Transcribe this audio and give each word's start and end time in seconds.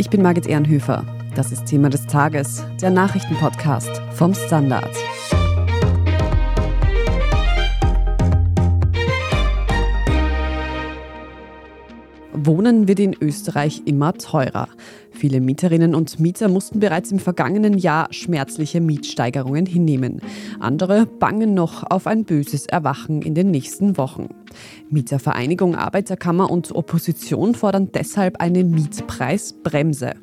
Ich 0.00 0.08
bin 0.08 0.22
Margit 0.22 0.46
Ehrenhöfer. 0.46 1.04
Das 1.34 1.52
ist 1.52 1.66
Thema 1.66 1.90
des 1.90 2.06
Tages, 2.06 2.64
der 2.80 2.88
Nachrichtenpodcast 2.88 4.00
vom 4.14 4.32
Standard. 4.32 4.96
Wohnen 12.32 12.88
wird 12.88 12.98
in 12.98 13.14
Österreich 13.20 13.82
immer 13.84 14.14
teurer. 14.14 14.68
Viele 15.10 15.42
Mieterinnen 15.42 15.94
und 15.94 16.18
Mieter 16.18 16.48
mussten 16.48 16.80
bereits 16.80 17.12
im 17.12 17.18
vergangenen 17.18 17.76
Jahr 17.76 18.10
schmerzliche 18.10 18.80
Mietsteigerungen 18.80 19.66
hinnehmen. 19.66 20.22
Andere 20.60 21.04
bangen 21.04 21.52
noch 21.52 21.82
auf 21.90 22.06
ein 22.06 22.24
böses 22.24 22.64
Erwachen 22.64 23.20
in 23.20 23.34
den 23.34 23.50
nächsten 23.50 23.98
Wochen. 23.98 24.30
Mietervereinigung, 24.88 25.74
Arbeiterkammer 25.74 26.50
und 26.50 26.74
Opposition 26.74 27.54
fordern 27.54 27.90
deshalb 27.92 28.40
eine 28.40 28.64
Mietpreisbremse. 28.64 30.14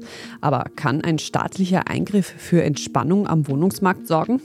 Aber 0.42 0.66
kann 0.76 1.02
ein 1.02 1.20
staatlicher 1.20 1.88
Eingriff 1.88 2.26
für 2.38 2.64
Entspannung 2.64 3.28
am 3.28 3.48
Wohnungsmarkt 3.48 4.08
sorgen? 4.08 4.42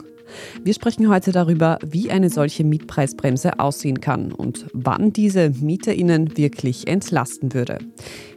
Wir 0.63 0.73
sprechen 0.73 1.09
heute 1.09 1.31
darüber, 1.31 1.79
wie 1.85 2.11
eine 2.11 2.29
solche 2.29 2.63
Mietpreisbremse 2.63 3.59
aussehen 3.59 4.01
kann 4.01 4.31
und 4.31 4.65
wann 4.73 5.13
diese 5.13 5.49
MieterInnen 5.49 6.37
wirklich 6.37 6.87
entlasten 6.87 7.53
würde. 7.53 7.79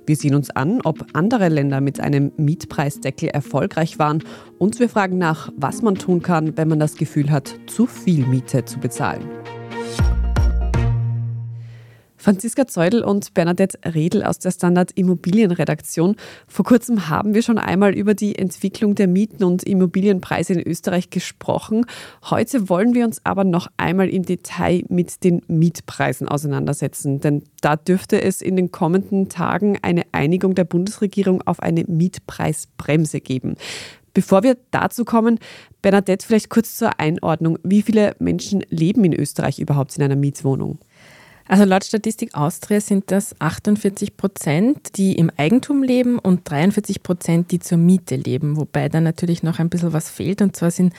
Wir 0.07 0.17
sehen 0.17 0.35
uns 0.35 0.51
an, 0.51 0.81
ob 0.83 1.07
andere 1.15 1.49
Länder 1.49 1.81
mit 1.81 2.01
einem 2.01 2.33
Mietpreisdeckel 2.37 3.29
erfolgreich 3.29 3.99
waren 3.99 4.23
und 4.59 4.79
wir 4.79 4.89
fragen 4.89 5.19
nach, 5.19 5.53
was 5.57 5.83
man 5.83 5.97
tun 5.97 6.23
kann, 6.23 6.57
wenn 6.57 6.69
man 6.69 6.81
das 6.81 6.97
Gefühl 6.97 7.31
hat, 7.31 7.55
zu 7.67 7.87
viel 7.87 8.27
Miete 8.27 8.65
zu 8.65 8.79
bezahlen. 8.79 9.23
Franziska 12.27 12.67
Zeudel 12.67 13.05
und 13.05 13.35
Bernadette 13.35 13.79
Redl 13.85 14.25
aus 14.25 14.41
der 14.41 14.51
Standard 14.51 14.91
Immobilienredaktion. 14.97 16.17
Vor 16.49 16.65
kurzem 16.65 17.09
haben 17.09 17.35
wir 17.35 17.43
schon 17.43 17.57
einmal 17.57 17.95
über 17.95 18.15
die 18.15 18.37
Entwicklung 18.37 18.97
der 18.97 19.07
Mieten 19.07 19.45
und 19.45 19.63
Immobilienpreise 19.63 20.55
in 20.55 20.69
Österreich 20.69 21.11
gesprochen. 21.11 21.87
Heute 22.29 22.69
wollen 22.69 22.95
wir 22.95 23.05
uns 23.05 23.21
aber 23.23 23.45
noch 23.45 23.69
einmal 23.77 24.09
im 24.09 24.25
Detail 24.25 24.83
mit 24.89 25.23
den 25.23 25.41
Mietpreisen 25.47 26.27
auseinandersetzen, 26.27 27.21
denn 27.21 27.45
da 27.61 27.77
dürfte 27.77 28.21
es 28.21 28.43
in 28.43 28.57
den 28.57 28.73
kommenden 28.73 29.29
Tagen 29.29 29.79
eine 29.83 30.03
Einigung 30.11 30.57
der 30.57 30.65
Bundesregierung 30.65 31.43
auf 31.43 31.61
eine 31.61 31.85
Mietpreisbremse 31.85 33.21
geben. 33.21 33.55
Bevor 34.15 34.43
wir 34.43 34.57
dazu 34.73 35.05
kommen, 35.05 35.39
Bernadette, 35.81 36.27
vielleicht 36.27 36.49
kurz 36.49 36.75
zur 36.75 36.99
Einordnung. 36.99 37.59
Wie 37.63 37.83
viele 37.83 38.17
Menschen 38.19 38.65
leben 38.69 39.05
in 39.05 39.13
Österreich 39.13 39.61
überhaupt 39.61 39.97
in 39.97 40.03
einer 40.03 40.17
Mietwohnung? 40.17 40.81
Also 41.49 41.65
laut 41.65 41.85
Statistik 41.85 42.35
Austria 42.35 42.81
sind 42.81 43.11
das 43.13 43.41
48 43.41 44.17
Prozent, 44.17 44.97
die 44.97 45.15
im 45.15 45.31
Eigentum 45.37 45.85
leben 45.85 46.19
und 46.19 46.49
43 46.51 47.05
Prozent, 47.05 47.53
die 47.53 47.61
zur 47.61 47.79
Miete 47.79 48.17
leben, 48.17 48.57
wobei 48.57 48.89
da 48.89 49.01
natürlich 49.01 49.45
noch 49.45 49.61
ein 49.61 49.69
bisschen 49.69 49.93
was 49.93 50.11
fehlt. 50.11 50.43
Und 50.43 50.57
zwar 50.57 50.73
sind 50.73 50.93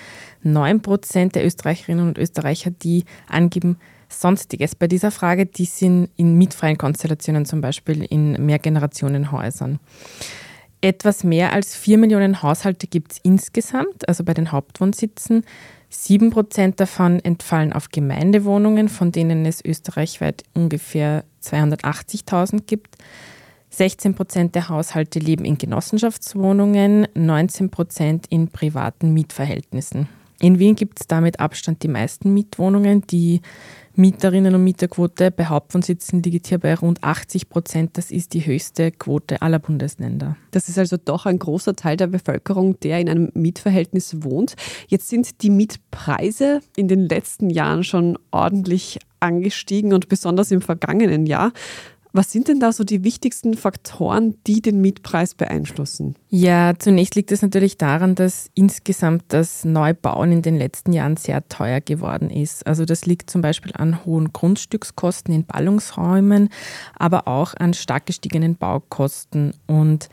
9 0.43 0.81
Prozent 0.81 1.35
der 1.35 1.45
Österreicherinnen 1.45 2.07
und 2.07 2.17
Österreicher, 2.17 2.71
die 2.71 3.03
angeben, 3.27 3.77
Sonstiges 4.09 4.73
bei 4.73 4.87
dieser 4.87 5.11
Frage, 5.11 5.45
die 5.45 5.65
sind 5.65 6.09
in 6.15 6.37
mietfreien 6.37 6.77
Konstellationen, 6.77 7.45
zum 7.45 7.59
Beispiel 7.59 8.03
in 8.03 8.33
Mehrgenerationenhäusern. 8.45 9.79
Etwas 10.79 11.23
mehr 11.23 11.53
als 11.53 11.75
4 11.75 11.97
Millionen 11.97 12.41
Haushalte 12.41 12.87
gibt 12.87 13.11
es 13.11 13.17
insgesamt, 13.23 14.07
also 14.07 14.23
bei 14.23 14.33
den 14.33 14.51
Hauptwohnsitzen. 14.51 15.43
7 15.89 16.29
Prozent 16.31 16.79
davon 16.79 17.19
entfallen 17.19 17.73
auf 17.73 17.89
Gemeindewohnungen, 17.89 18.89
von 18.89 19.11
denen 19.11 19.45
es 19.45 19.63
österreichweit 19.63 20.43
ungefähr 20.53 21.23
280.000 21.43 22.63
gibt. 22.65 22.97
16 23.69 24.15
Prozent 24.15 24.55
der 24.55 24.69
Haushalte 24.69 25.19
leben 25.19 25.45
in 25.45 25.57
Genossenschaftswohnungen, 25.57 27.07
19 27.13 27.69
Prozent 27.69 28.25
in 28.29 28.47
privaten 28.49 29.13
Mietverhältnissen. 29.13 30.09
In 30.39 30.59
Wien 30.59 30.75
gibt 30.75 30.99
es 31.01 31.07
damit 31.07 31.39
Abstand 31.39 31.81
die 31.83 31.87
meisten 31.87 32.33
Mietwohnungen. 32.33 33.01
Die 33.07 33.41
Mieterinnen- 33.95 34.53
und 34.53 34.63
Mieterquote 34.63 35.31
bei 35.31 35.45
Hauptwohnsitzen 35.45 36.21
liegt 36.21 36.47
hier 36.47 36.59
bei 36.59 36.75
rund 36.75 37.03
80 37.03 37.49
Prozent. 37.49 37.97
Das 37.97 38.11
ist 38.11 38.33
die 38.33 38.45
höchste 38.45 38.91
Quote 38.91 39.41
aller 39.41 39.57
Bundesländer. 39.57 40.37
Das 40.51 40.69
ist 40.69 40.77
also 40.77 40.97
doch 41.03 41.25
ein 41.25 41.39
großer 41.39 41.75
Teil 41.75 41.97
der 41.97 42.05
Bevölkerung, 42.05 42.79
der 42.81 42.99
in 42.99 43.09
einem 43.09 43.31
Mietverhältnis 43.33 44.23
wohnt. 44.23 44.55
Jetzt 44.87 45.07
sind 45.07 45.41
die 45.41 45.49
Mietpreise 45.49 46.61
in 46.75 46.87
den 46.87 47.09
letzten 47.09 47.49
Jahren 47.49 47.83
schon 47.83 48.19
ordentlich 48.29 48.99
angestiegen 49.19 49.93
und 49.93 50.09
besonders 50.09 50.51
im 50.51 50.61
vergangenen 50.61 51.25
Jahr. 51.25 51.51
Was 52.13 52.31
sind 52.31 52.47
denn 52.47 52.59
da 52.59 52.71
so 52.71 52.83
die 52.83 53.03
wichtigsten 53.03 53.55
Faktoren, 53.55 54.35
die 54.47 54.61
den 54.61 54.81
Mietpreis 54.81 55.35
beeinflussen? 55.35 56.15
Ja, 56.29 56.73
zunächst 56.77 57.15
liegt 57.15 57.31
es 57.31 57.41
natürlich 57.41 57.77
daran, 57.77 58.15
dass 58.15 58.49
insgesamt 58.53 59.25
das 59.29 59.65
Neubauen 59.65 60.31
in 60.31 60.41
den 60.41 60.57
letzten 60.57 60.93
Jahren 60.93 61.17
sehr 61.17 61.47
teuer 61.49 61.81
geworden 61.81 62.29
ist. 62.29 62.65
Also 62.65 62.85
das 62.85 63.05
liegt 63.05 63.29
zum 63.29 63.41
Beispiel 63.41 63.73
an 63.75 64.05
hohen 64.05 64.33
Grundstückskosten 64.33 65.33
in 65.33 65.45
Ballungsräumen, 65.45 66.49
aber 66.95 67.27
auch 67.27 67.53
an 67.55 67.73
stark 67.73 68.05
gestiegenen 68.05 68.55
Baukosten. 68.55 69.53
Und 69.67 70.09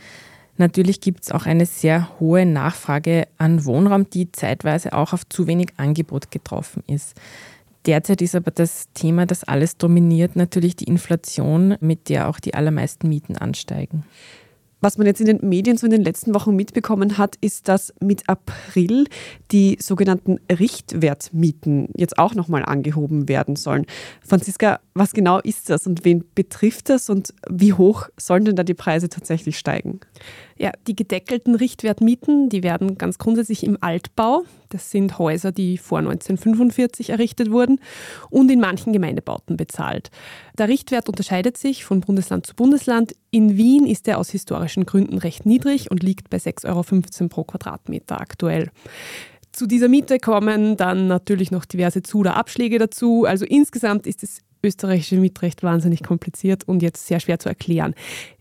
Natürlich 0.57 1.01
gibt 1.01 1.25
es 1.25 1.33
auch 1.33 1.47
eine 1.47 1.67
sehr 1.67 2.09
hohe 2.21 2.47
Nachfrage 2.47 3.27
an 3.39 3.65
Wohnraum, 3.65 4.09
die 4.09 4.31
zeitweise 4.31 4.93
auch 4.93 5.13
auf 5.13 5.29
zu 5.29 5.47
wenig 5.47 5.71
Angebot 5.79 6.31
getroffen 6.31 6.85
ist. 6.87 7.15
Derzeit 7.87 8.23
ist 8.23 8.35
aber 8.35 8.51
das 8.51 8.89
Thema, 8.95 9.27
das 9.27 9.45
alles 9.45 9.77
dominiert, 9.77 10.37
natürlich 10.37 10.77
die 10.77 10.85
Inflation, 10.85 11.77
mit 11.81 12.09
der 12.09 12.29
auch 12.29 12.41
die 12.41 12.55
allermeisten 12.55 13.09
Mieten 13.09 13.37
ansteigen. 13.37 14.05
Was 14.85 14.99
man 14.99 15.07
jetzt 15.07 15.21
in 15.21 15.27
den 15.27 15.49
Medien 15.49 15.79
so 15.79 15.87
in 15.87 15.93
den 15.93 16.05
letzten 16.05 16.35
Wochen 16.35 16.55
mitbekommen 16.55 17.17
hat, 17.17 17.37
ist, 17.41 17.69
dass 17.69 17.95
mit 18.01 18.29
April 18.29 19.07
die 19.51 19.79
sogenannten 19.81 20.41
Richtwertmieten 20.53 21.89
jetzt 21.97 22.19
auch 22.19 22.35
nochmal 22.35 22.67
angehoben 22.67 23.27
werden 23.27 23.57
sollen. 23.57 23.87
Franziska, 24.21 24.81
was 24.93 25.15
genau 25.15 25.39
ist 25.39 25.71
das 25.71 25.87
und 25.87 26.05
wen 26.05 26.23
betrifft 26.35 26.91
das 26.91 27.09
und 27.09 27.33
wie 27.49 27.73
hoch 27.73 28.11
sollen 28.19 28.45
denn 28.45 28.57
da 28.57 28.63
die 28.63 28.75
Preise 28.75 29.09
tatsächlich 29.09 29.59
steigen? 29.59 30.01
Ja, 30.57 30.71
die 30.87 30.95
gedeckelten 30.95 31.55
Richtwertmieten, 31.55 32.49
die 32.49 32.63
werden 32.63 32.97
ganz 32.97 33.19
grundsätzlich 33.19 33.65
im 33.65 33.77
Altbau, 33.81 34.45
das 34.69 34.91
sind 34.91 35.19
Häuser, 35.19 35.53
die 35.53 35.79
vor 35.79 35.99
1945 35.99 37.11
errichtet 37.11 37.51
wurden, 37.51 37.81
und 38.31 38.51
in 38.51 38.61
manchen 38.61 38.93
Gemeindebauten 38.93 39.57
bezahlt. 39.57 40.11
Der 40.57 40.69
Richtwert 40.69 41.09
unterscheidet 41.09 41.57
sich 41.57 41.85
von 41.85 42.01
Bundesland 42.01 42.47
zu 42.47 42.55
Bundesland. 42.55 43.15
In 43.31 43.57
Wien 43.57 43.87
ist 43.87 44.07
er 44.07 44.19
aus 44.19 44.31
historischen 44.31 44.87
Gründen 44.87 45.19
recht 45.19 45.45
niedrig 45.45 45.91
und 45.91 46.03
liegt 46.03 46.31
bei 46.31 46.37
6,15 46.37 47.21
Euro 47.21 47.29
pro 47.29 47.45
Quadratmeter 47.45 48.21
aktuell. 48.21 48.71
Zu 49.55 49.69
dieser 49.69 49.87
Miete 49.87 50.19
kommen 50.19 50.77
dann 50.77 51.07
natürlich 51.07 51.53
noch 51.53 51.65
diverse 51.65 52.03
Zu- 52.03 52.19
oder 52.19 52.37
Abschläge 52.37 52.81
dazu. 52.81 53.25
Also 53.25 53.45
insgesamt 53.45 54.05
ist 54.05 54.25
es 54.25 54.41
österreichische 54.65 55.15
Mietrecht 55.15 55.63
wahnsinnig 55.63 56.03
kompliziert 56.03 56.65
und 56.65 56.83
jetzt 56.83 57.07
sehr 57.07 57.21
schwer 57.21 57.39
zu 57.39 57.49
erklären. 57.51 57.95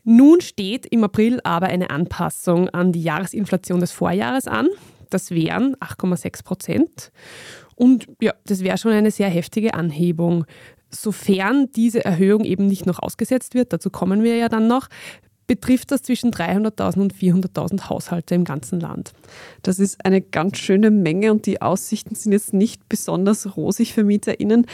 Nun 0.04 0.42
steht 0.42 0.88
im 0.88 1.04
April 1.04 1.40
aber 1.44 1.68
eine 1.68 1.92
Anpassung 1.92 2.68
an 2.70 2.92
die 2.94 3.04
Jahresinflation 3.04 3.80
des 3.80 3.92
Vorjahres 3.92 4.48
an. 4.48 4.68
Das 5.12 5.30
wären 5.30 5.76
8,6 5.76 6.44
Prozent. 6.44 7.12
Und 7.76 8.08
ja, 8.20 8.34
das 8.46 8.64
wäre 8.64 8.80
schon 8.80 8.94
eine 8.94 9.12
sehr 9.12 9.30
heftige 9.30 9.76
Anhebung. 9.76 10.46
Sofern 10.90 11.70
diese 11.76 12.04
Erhöhung 12.04 12.44
eben 12.44 12.66
nicht 12.66 12.88
noch 12.88 12.98
ausgesetzt 12.98 13.54
wird, 13.54 13.72
dazu 13.72 13.92
kommen 13.92 14.24
wir 14.24 14.36
ja 14.36 14.50
dann 14.50 14.68
noch, 14.68 14.88
betrifft 15.56 15.92
das 15.92 16.02
zwischen 16.02 16.32
300.000 16.32 17.00
und 17.00 17.14
400.000 17.14 17.90
Haushalte 17.90 18.34
im 18.34 18.44
ganzen 18.44 18.80
Land. 18.80 19.14
Das 19.62 19.78
ist 19.78 20.04
eine 20.04 20.20
ganz 20.22 20.58
schöne 20.58 20.90
Menge 20.90 21.32
und 21.32 21.46
die 21.46 21.62
Aussichten 21.62 22.16
sind 22.16 22.32
jetzt 22.32 22.54
nicht 22.54 22.90
besonders 22.90 23.56
rosig 23.56 23.94
für 23.94 24.04
MieterInnen. 24.04 24.66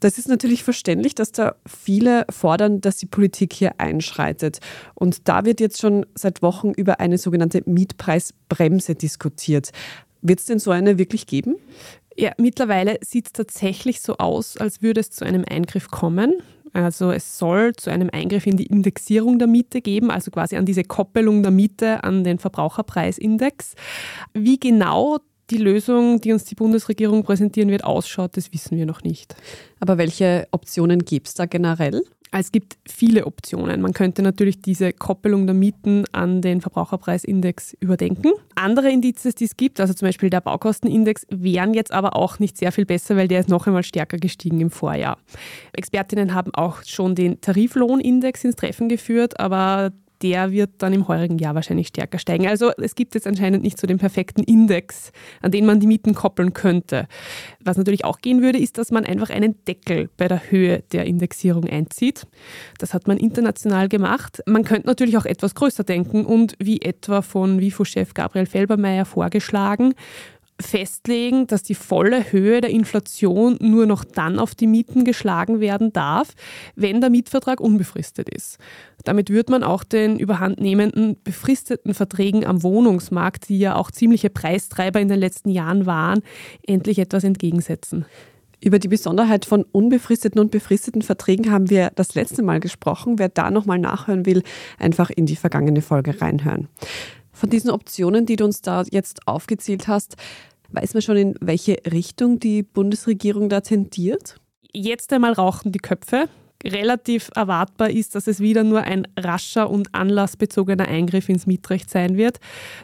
Das 0.00 0.16
ist 0.16 0.28
natürlich 0.28 0.64
verständlich, 0.64 1.14
dass 1.14 1.32
da 1.32 1.56
viele 1.66 2.24
fordern, 2.30 2.80
dass 2.80 2.96
die 2.96 3.06
Politik 3.06 3.52
hier 3.52 3.80
einschreitet. 3.80 4.60
Und 4.94 5.28
da 5.28 5.44
wird 5.44 5.60
jetzt 5.60 5.80
schon 5.80 6.06
seit 6.14 6.40
Wochen 6.40 6.72
über 6.72 7.00
eine 7.00 7.18
sogenannte 7.18 7.62
Mietpreisbremse 7.66 8.94
diskutiert. 8.94 9.70
Wird 10.22 10.40
es 10.40 10.46
denn 10.46 10.58
so 10.58 10.70
eine 10.70 10.98
wirklich 10.98 11.26
geben? 11.26 11.56
Ja, 12.16 12.32
mittlerweile 12.38 12.98
sieht 13.02 13.26
es 13.26 13.32
tatsächlich 13.32 14.00
so 14.00 14.16
aus, 14.18 14.56
als 14.56 14.80
würde 14.80 15.00
es 15.00 15.10
zu 15.10 15.24
einem 15.24 15.44
Eingriff 15.48 15.90
kommen. 15.90 16.34
Also 16.74 17.12
es 17.12 17.38
soll 17.38 17.72
zu 17.74 17.90
einem 17.90 18.10
Eingriff 18.12 18.46
in 18.46 18.56
die 18.56 18.66
Indexierung 18.66 19.38
der 19.38 19.48
Miete 19.48 19.80
geben, 19.80 20.10
also 20.10 20.30
quasi 20.30 20.56
an 20.56 20.66
diese 20.66 20.84
Koppelung 20.84 21.42
der 21.42 21.52
Miete 21.52 22.04
an 22.04 22.24
den 22.24 22.38
Verbraucherpreisindex. 22.38 23.74
Wie 24.34 24.58
genau 24.58 25.18
die 25.50 25.58
Lösung, 25.58 26.20
die 26.20 26.32
uns 26.32 26.44
die 26.44 26.54
Bundesregierung 26.56 27.22
präsentieren 27.22 27.70
wird, 27.70 27.84
ausschaut, 27.84 28.36
das 28.36 28.52
wissen 28.52 28.76
wir 28.76 28.86
noch 28.86 29.02
nicht. 29.02 29.36
Aber 29.78 29.98
welche 29.98 30.48
Optionen 30.50 31.04
gibt 31.04 31.28
es 31.28 31.34
da 31.34 31.46
generell? 31.46 32.02
Es 32.36 32.50
gibt 32.50 32.78
viele 32.84 33.26
Optionen. 33.26 33.80
Man 33.80 33.92
könnte 33.92 34.20
natürlich 34.20 34.60
diese 34.60 34.92
Koppelung 34.92 35.46
der 35.46 35.54
Mieten 35.54 36.04
an 36.10 36.42
den 36.42 36.60
Verbraucherpreisindex 36.60 37.76
überdenken. 37.78 38.32
Andere 38.56 38.90
Indizes, 38.90 39.36
die 39.36 39.44
es 39.44 39.56
gibt, 39.56 39.78
also 39.78 39.94
zum 39.94 40.08
Beispiel 40.08 40.30
der 40.30 40.40
Baukostenindex, 40.40 41.26
wären 41.30 41.74
jetzt 41.74 41.92
aber 41.92 42.16
auch 42.16 42.40
nicht 42.40 42.56
sehr 42.56 42.72
viel 42.72 42.86
besser, 42.86 43.14
weil 43.16 43.28
der 43.28 43.38
ist 43.38 43.48
noch 43.48 43.68
einmal 43.68 43.84
stärker 43.84 44.16
gestiegen 44.16 44.60
im 44.60 44.70
Vorjahr. 44.70 45.18
Expertinnen 45.74 46.34
haben 46.34 46.52
auch 46.54 46.82
schon 46.84 47.14
den 47.14 47.40
Tariflohnindex 47.40 48.42
ins 48.42 48.56
Treffen 48.56 48.88
geführt, 48.88 49.38
aber 49.38 49.92
der 50.24 50.52
wird 50.52 50.70
dann 50.78 50.94
im 50.94 51.06
heurigen 51.06 51.36
Jahr 51.36 51.54
wahrscheinlich 51.54 51.88
stärker 51.88 52.18
steigen. 52.18 52.46
Also 52.46 52.72
es 52.78 52.94
gibt 52.94 53.14
jetzt 53.14 53.26
anscheinend 53.26 53.62
nicht 53.62 53.78
so 53.78 53.86
den 53.86 53.98
perfekten 53.98 54.42
Index, 54.42 55.12
an 55.42 55.50
den 55.50 55.66
man 55.66 55.80
die 55.80 55.86
Mieten 55.86 56.14
koppeln 56.14 56.54
könnte. 56.54 57.06
Was 57.62 57.76
natürlich 57.76 58.06
auch 58.06 58.20
gehen 58.20 58.40
würde, 58.40 58.58
ist, 58.58 58.78
dass 58.78 58.90
man 58.90 59.04
einfach 59.04 59.28
einen 59.28 59.62
Deckel 59.66 60.08
bei 60.16 60.26
der 60.26 60.50
Höhe 60.50 60.82
der 60.92 61.04
Indexierung 61.04 61.64
einzieht. 61.64 62.26
Das 62.78 62.94
hat 62.94 63.06
man 63.06 63.18
international 63.18 63.90
gemacht. 63.90 64.42
Man 64.46 64.64
könnte 64.64 64.86
natürlich 64.86 65.18
auch 65.18 65.26
etwas 65.26 65.54
größer 65.54 65.84
denken 65.84 66.24
und 66.24 66.54
wie 66.58 66.80
etwa 66.80 67.20
von 67.20 67.60
WIFO-Chef 67.60 68.14
Gabriel 68.14 68.46
Felbermeier 68.46 69.04
vorgeschlagen, 69.04 69.92
festlegen, 70.60 71.46
dass 71.46 71.62
die 71.62 71.74
volle 71.74 72.32
Höhe 72.32 72.60
der 72.60 72.70
Inflation 72.70 73.56
nur 73.60 73.86
noch 73.86 74.04
dann 74.04 74.38
auf 74.38 74.54
die 74.54 74.66
Mieten 74.66 75.04
geschlagen 75.04 75.60
werden 75.60 75.92
darf, 75.92 76.34
wenn 76.76 77.00
der 77.00 77.10
Mietvertrag 77.10 77.60
unbefristet 77.60 78.28
ist. 78.28 78.58
Damit 79.04 79.30
wird 79.30 79.50
man 79.50 79.64
auch 79.64 79.84
den 79.84 80.18
überhandnehmenden 80.18 81.16
befristeten 81.22 81.92
Verträgen 81.92 82.46
am 82.46 82.62
Wohnungsmarkt, 82.62 83.48
die 83.48 83.58
ja 83.58 83.74
auch 83.74 83.90
ziemliche 83.90 84.30
Preistreiber 84.30 85.00
in 85.00 85.08
den 85.08 85.18
letzten 85.18 85.50
Jahren 85.50 85.86
waren, 85.86 86.22
endlich 86.62 86.98
etwas 86.98 87.24
entgegensetzen. 87.24 88.06
Über 88.64 88.78
die 88.78 88.88
Besonderheit 88.88 89.44
von 89.44 89.64
unbefristeten 89.72 90.40
und 90.40 90.50
befristeten 90.50 91.02
Verträgen 91.02 91.50
haben 91.50 91.68
wir 91.68 91.90
das 91.96 92.14
letzte 92.14 92.42
Mal 92.42 92.60
gesprochen. 92.60 93.18
Wer 93.18 93.28
da 93.28 93.50
nochmal 93.50 93.78
nachhören 93.78 94.24
will, 94.24 94.42
einfach 94.78 95.10
in 95.10 95.26
die 95.26 95.36
vergangene 95.36 95.82
Folge 95.82 96.18
reinhören. 96.22 96.68
Von 97.34 97.50
diesen 97.50 97.70
Optionen, 97.70 98.26
die 98.26 98.36
du 98.36 98.44
uns 98.44 98.62
da 98.62 98.84
jetzt 98.90 99.26
aufgezählt 99.26 99.88
hast, 99.88 100.14
weiß 100.70 100.94
man 100.94 101.02
schon, 101.02 101.16
in 101.16 101.34
welche 101.40 101.76
Richtung 101.92 102.38
die 102.38 102.62
Bundesregierung 102.62 103.48
da 103.48 103.60
tendiert? 103.60 104.36
Jetzt 104.72 105.12
einmal 105.12 105.32
rauchen 105.32 105.72
die 105.72 105.78
Köpfe. 105.78 106.28
Relativ 106.64 107.30
erwartbar 107.34 107.90
ist, 107.90 108.14
dass 108.14 108.26
es 108.26 108.40
wieder 108.40 108.64
nur 108.64 108.82
ein 108.82 109.06
rascher 109.18 109.68
und 109.68 109.94
anlassbezogener 109.94 110.88
Eingriff 110.88 111.28
ins 111.28 111.46
Mietrecht 111.46 111.90
sein 111.90 112.16
wird. 112.16 112.38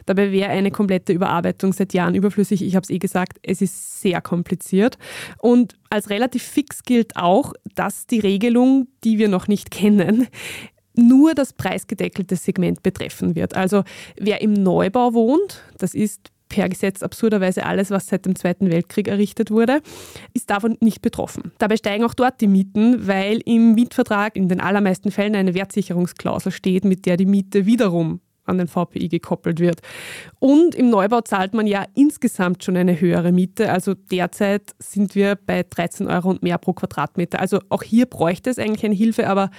Dabei 0.05 0.31
wäre 0.31 0.51
eine 0.51 0.69
komplette 0.69 1.13
Überarbeitung 1.13 1.73
seit 1.73 1.93
Jahren 1.93 2.13
überflüssig. 2.13 2.61
Ich 2.61 2.75
habe 2.75 2.83
es 2.83 2.91
eh 2.91 2.99
gesagt, 2.99 3.39
es 3.41 3.61
ist 3.61 4.01
sehr 4.01 4.21
kompliziert. 4.21 4.97
Und 5.39 5.77
als 5.89 6.11
relativ 6.11 6.43
fix 6.43 6.83
gilt 6.83 7.15
auch, 7.15 7.53
dass 7.73 8.05
die 8.05 8.19
Regelung, 8.19 8.87
die 9.03 9.17
wir 9.17 9.29
noch 9.29 9.47
nicht 9.47 9.71
kennen, 9.71 10.27
nur 11.01 11.33
das 11.33 11.53
preisgedeckelte 11.53 12.35
Segment 12.35 12.83
betreffen 12.83 13.35
wird. 13.35 13.55
Also 13.55 13.83
wer 14.17 14.41
im 14.41 14.53
Neubau 14.53 15.13
wohnt, 15.13 15.61
das 15.77 15.93
ist 15.93 16.31
per 16.51 16.67
Gesetz 16.67 17.01
absurderweise 17.01 17.65
alles, 17.65 17.91
was 17.91 18.07
seit 18.07 18.25
dem 18.25 18.35
Zweiten 18.35 18.69
Weltkrieg 18.69 19.07
errichtet 19.07 19.51
wurde, 19.51 19.81
ist 20.33 20.49
davon 20.49 20.77
nicht 20.81 21.01
betroffen. 21.01 21.53
Dabei 21.59 21.77
steigen 21.77 22.03
auch 22.03 22.13
dort 22.13 22.41
die 22.41 22.47
Mieten, 22.47 23.07
weil 23.07 23.39
im 23.45 23.73
Mietvertrag 23.73 24.35
in 24.35 24.49
den 24.49 24.59
allermeisten 24.59 25.11
Fällen 25.11 25.35
eine 25.35 25.53
Wertsicherungsklausel 25.53 26.51
steht, 26.51 26.83
mit 26.83 27.05
der 27.05 27.15
die 27.15 27.25
Miete 27.25 27.65
wiederum 27.65 28.19
an 28.45 28.57
den 28.57 28.67
VPI 28.67 29.07
gekoppelt 29.07 29.59
wird. 29.59 29.81
Und 30.39 30.75
im 30.75 30.89
Neubau 30.89 31.21
zahlt 31.21 31.53
man 31.53 31.67
ja 31.67 31.85
insgesamt 31.93 32.63
schon 32.63 32.75
eine 32.75 32.99
höhere 32.99 33.31
Miete. 33.31 33.71
Also 33.71 33.93
derzeit 33.93 34.75
sind 34.79 35.15
wir 35.15 35.35
bei 35.35 35.63
13 35.63 36.07
Euro 36.07 36.29
und 36.29 36.43
mehr 36.43 36.57
pro 36.57 36.73
Quadratmeter. 36.73 37.39
Also 37.39 37.59
auch 37.69 37.83
hier 37.83 38.07
bräuchte 38.07 38.49
es 38.49 38.59
eigentlich 38.59 38.83
eine 38.83 38.95
Hilfe, 38.95 39.27
aber 39.27 39.51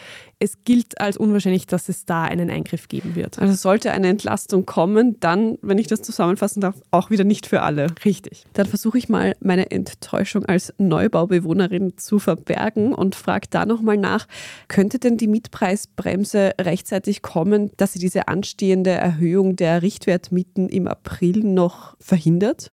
es 0.42 0.64
gilt 0.64 1.00
als 1.00 1.16
unwahrscheinlich, 1.16 1.66
dass 1.66 1.88
es 1.88 2.04
da 2.04 2.24
einen 2.24 2.50
Eingriff 2.50 2.88
geben 2.88 3.14
wird. 3.14 3.38
Also 3.38 3.54
sollte 3.54 3.92
eine 3.92 4.08
Entlastung 4.08 4.66
kommen, 4.66 5.20
dann, 5.20 5.56
wenn 5.62 5.78
ich 5.78 5.86
das 5.86 6.02
zusammenfassen 6.02 6.60
darf, 6.60 6.74
auch 6.90 7.10
wieder 7.10 7.22
nicht 7.22 7.46
für 7.46 7.62
alle. 7.62 7.86
Richtig. 8.04 8.44
Dann 8.52 8.66
versuche 8.66 8.98
ich 8.98 9.08
mal 9.08 9.36
meine 9.40 9.70
Enttäuschung 9.70 10.44
als 10.46 10.74
Neubaubewohnerin 10.78 11.96
zu 11.96 12.18
verbergen 12.18 12.92
und 12.92 13.14
frage 13.14 13.46
da 13.50 13.66
nochmal 13.66 13.96
nach, 13.96 14.26
könnte 14.66 14.98
denn 14.98 15.16
die 15.16 15.28
Mietpreisbremse 15.28 16.54
rechtzeitig 16.60 17.22
kommen, 17.22 17.70
dass 17.76 17.92
sie 17.92 18.00
diese 18.00 18.26
anstehende 18.26 18.90
Erhöhung 18.90 19.54
der 19.54 19.82
Richtwertmieten 19.82 20.68
im 20.68 20.88
April 20.88 21.44
noch 21.44 21.96
verhindert? 22.00 22.72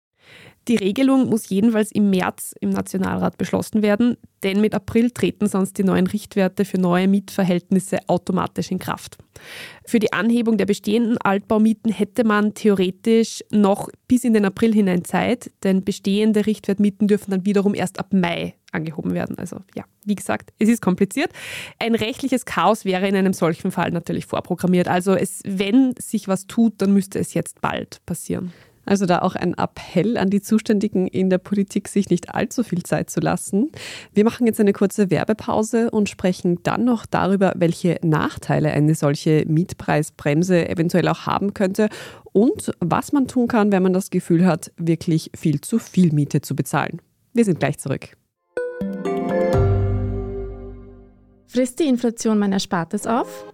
Die 0.67 0.75
Regelung 0.75 1.29
muss 1.29 1.49
jedenfalls 1.49 1.91
im 1.91 2.09
März 2.09 2.53
im 2.59 2.71
Nationalrat 2.71 3.37
beschlossen 3.37 3.81
werden, 3.81 4.17
denn 4.43 4.59
mit 4.59 4.75
April 4.75 5.11
treten 5.11 5.47
sonst 5.47 5.77
die 5.77 5.83
neuen 5.83 6.07
Richtwerte 6.07 6.65
für 6.65 6.77
neue 6.77 7.07
Mietverhältnisse 7.07 7.99
automatisch 8.07 8.69
in 8.71 8.79
Kraft. 8.79 9.17
Für 9.85 9.99
die 9.99 10.11
Anhebung 10.11 10.57
der 10.57 10.65
bestehenden 10.65 11.17
Altbaumieten 11.19 11.91
hätte 11.91 12.23
man 12.25 12.53
theoretisch 12.53 13.43
noch 13.49 13.89
bis 14.07 14.25
in 14.25 14.33
den 14.33 14.45
April 14.45 14.73
hinein 14.73 15.05
Zeit, 15.05 15.51
denn 15.63 15.85
bestehende 15.85 16.45
Richtwertmieten 16.45 17.07
dürfen 17.07 17.31
dann 17.31 17.45
wiederum 17.45 17.73
erst 17.73 17.99
ab 17.99 18.11
Mai 18.11 18.55
angehoben 18.73 19.13
werden. 19.13 19.37
Also 19.37 19.61
ja, 19.75 19.85
wie 20.03 20.15
gesagt, 20.15 20.51
es 20.59 20.67
ist 20.67 20.81
kompliziert. 20.81 21.31
Ein 21.79 21.95
rechtliches 21.95 22.45
Chaos 22.45 22.83
wäre 22.83 23.07
in 23.07 23.15
einem 23.15 23.33
solchen 23.33 23.71
Fall 23.71 23.91
natürlich 23.91 24.25
vorprogrammiert. 24.25 24.89
Also 24.89 25.15
es, 25.15 25.41
wenn 25.45 25.93
sich 25.97 26.27
was 26.27 26.47
tut, 26.47 26.81
dann 26.81 26.93
müsste 26.93 27.19
es 27.19 27.33
jetzt 27.33 27.61
bald 27.61 28.05
passieren. 28.05 28.51
Also 28.87 29.05
da 29.05 29.19
auch 29.19 29.35
ein 29.35 29.53
Appell 29.53 30.17
an 30.17 30.29
die 30.29 30.41
Zuständigen 30.41 31.07
in 31.07 31.29
der 31.29 31.39
Politik, 31.39 31.89
sich 31.89 32.09
nicht 32.09 32.33
allzu 32.33 32.63
viel 32.63 32.83
Zeit 32.83 33.09
zu 33.09 33.19
lassen. 33.19 33.69
Wir 34.13 34.23
machen 34.23 34.47
jetzt 34.47 34.61
eine 34.61 34.71
kurze 34.71 35.11
Werbepause 35.11 35.91
und 35.91 36.07
sprechen 36.07 36.59
dann 36.63 36.85
noch 36.85 37.05
darüber, 37.05 37.53
welche 37.57 37.99
Nachteile 38.01 38.71
eine 38.71 38.95
solche 38.95 39.43
Mietpreisbremse 39.45 40.69
eventuell 40.69 41.07
auch 41.09 41.25
haben 41.25 41.53
könnte 41.53 41.89
und 42.31 42.71
was 42.79 43.11
man 43.11 43.27
tun 43.27 43.47
kann, 43.47 43.73
wenn 43.73 43.83
man 43.83 43.93
das 43.93 44.09
Gefühl 44.09 44.45
hat, 44.45 44.71
wirklich 44.77 45.31
viel 45.35 45.59
zu 45.59 45.79
viel 45.79 46.13
Miete 46.13 46.39
zu 46.41 46.55
bezahlen. 46.55 47.01
Wir 47.33 47.43
sind 47.43 47.59
gleich 47.59 47.77
zurück. 47.79 48.15
Frisst 51.47 51.79
die 51.79 51.87
Inflation 51.87 52.39
mein 52.39 52.53
Erspartes 52.53 53.05
auf? 53.05 53.53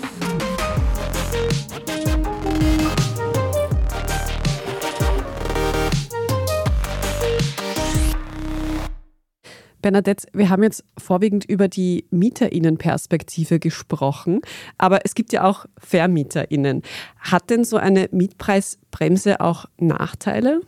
Bernadette, 9.81 10.27
wir 10.33 10.49
haben 10.49 10.63
jetzt 10.63 10.83
vorwiegend 10.97 11.45
über 11.45 11.67
die 11.67 12.05
Mieterinnenperspektive 12.11 13.59
gesprochen, 13.59 14.41
aber 14.77 15.05
es 15.05 15.15
gibt 15.15 15.33
ja 15.33 15.43
auch 15.43 15.65
Vermieterinnen. 15.77 16.83
Hat 17.17 17.49
denn 17.49 17.63
so 17.63 17.77
eine 17.77 18.07
Mietpreisbremse 18.11 19.41
auch 19.41 19.65
Nachteile? 19.77 20.61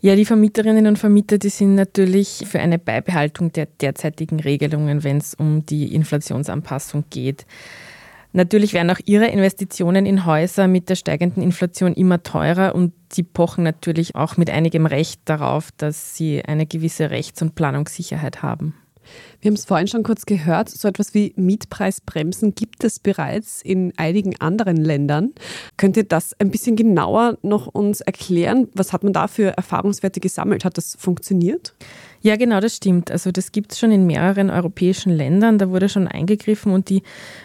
Ja, 0.00 0.16
die 0.16 0.26
Vermieterinnen 0.26 0.86
und 0.86 0.98
Vermieter, 0.98 1.38
die 1.38 1.48
sind 1.48 1.76
natürlich 1.76 2.44
für 2.46 2.60
eine 2.60 2.78
Beibehaltung 2.78 3.52
der 3.52 3.64
derzeitigen 3.64 4.38
Regelungen, 4.38 5.02
wenn 5.02 5.16
es 5.16 5.32
um 5.32 5.64
die 5.64 5.94
Inflationsanpassung 5.94 7.04
geht. 7.08 7.46
Natürlich 8.36 8.72
werden 8.72 8.90
auch 8.90 8.98
ihre 9.04 9.28
Investitionen 9.28 10.06
in 10.06 10.26
Häuser 10.26 10.66
mit 10.66 10.88
der 10.88 10.96
steigenden 10.96 11.40
Inflation 11.40 11.94
immer 11.94 12.24
teurer 12.24 12.74
und 12.74 12.92
sie 13.12 13.22
pochen 13.22 13.62
natürlich 13.62 14.16
auch 14.16 14.36
mit 14.36 14.50
einigem 14.50 14.86
Recht 14.86 15.20
darauf, 15.26 15.70
dass 15.76 16.16
sie 16.16 16.44
eine 16.44 16.66
gewisse 16.66 17.10
Rechts- 17.10 17.42
und 17.42 17.54
Planungssicherheit 17.54 18.42
haben. 18.42 18.74
Wir 19.40 19.50
haben 19.50 19.56
es 19.56 19.64
vorhin 19.64 19.88
schon 19.88 20.02
kurz 20.02 20.26
gehört, 20.26 20.68
so 20.68 20.88
etwas 20.88 21.14
wie 21.14 21.32
Mietpreisbremsen 21.36 22.54
gibt 22.54 22.84
es 22.84 22.98
bereits 22.98 23.62
in 23.62 23.92
einigen 23.96 24.40
anderen 24.40 24.76
Ländern. 24.76 25.32
Könnt 25.76 25.96
ihr 25.96 26.04
das 26.04 26.38
ein 26.40 26.50
bisschen 26.50 26.76
genauer 26.76 27.38
noch 27.42 27.66
uns 27.66 28.00
erklären? 28.00 28.68
Was 28.74 28.92
hat 28.92 29.04
man 29.04 29.12
da 29.12 29.28
für 29.28 29.56
Erfahrungswerte 29.56 30.20
gesammelt? 30.20 30.64
Hat 30.64 30.76
das 30.76 30.96
funktioniert? 30.98 31.74
Ja, 32.24 32.36
genau, 32.36 32.58
das 32.60 32.76
stimmt. 32.76 33.10
Also 33.10 33.30
das 33.32 33.52
gibt 33.52 33.72
es 33.72 33.78
schon 33.78 33.90
in 33.90 34.06
mehreren 34.06 34.48
europäischen 34.48 35.12
Ländern. 35.12 35.58
Da 35.58 35.68
wurde 35.68 35.90
schon 35.90 36.08
eingegriffen 36.08 36.72
und 36.72 36.88
die 36.88 37.02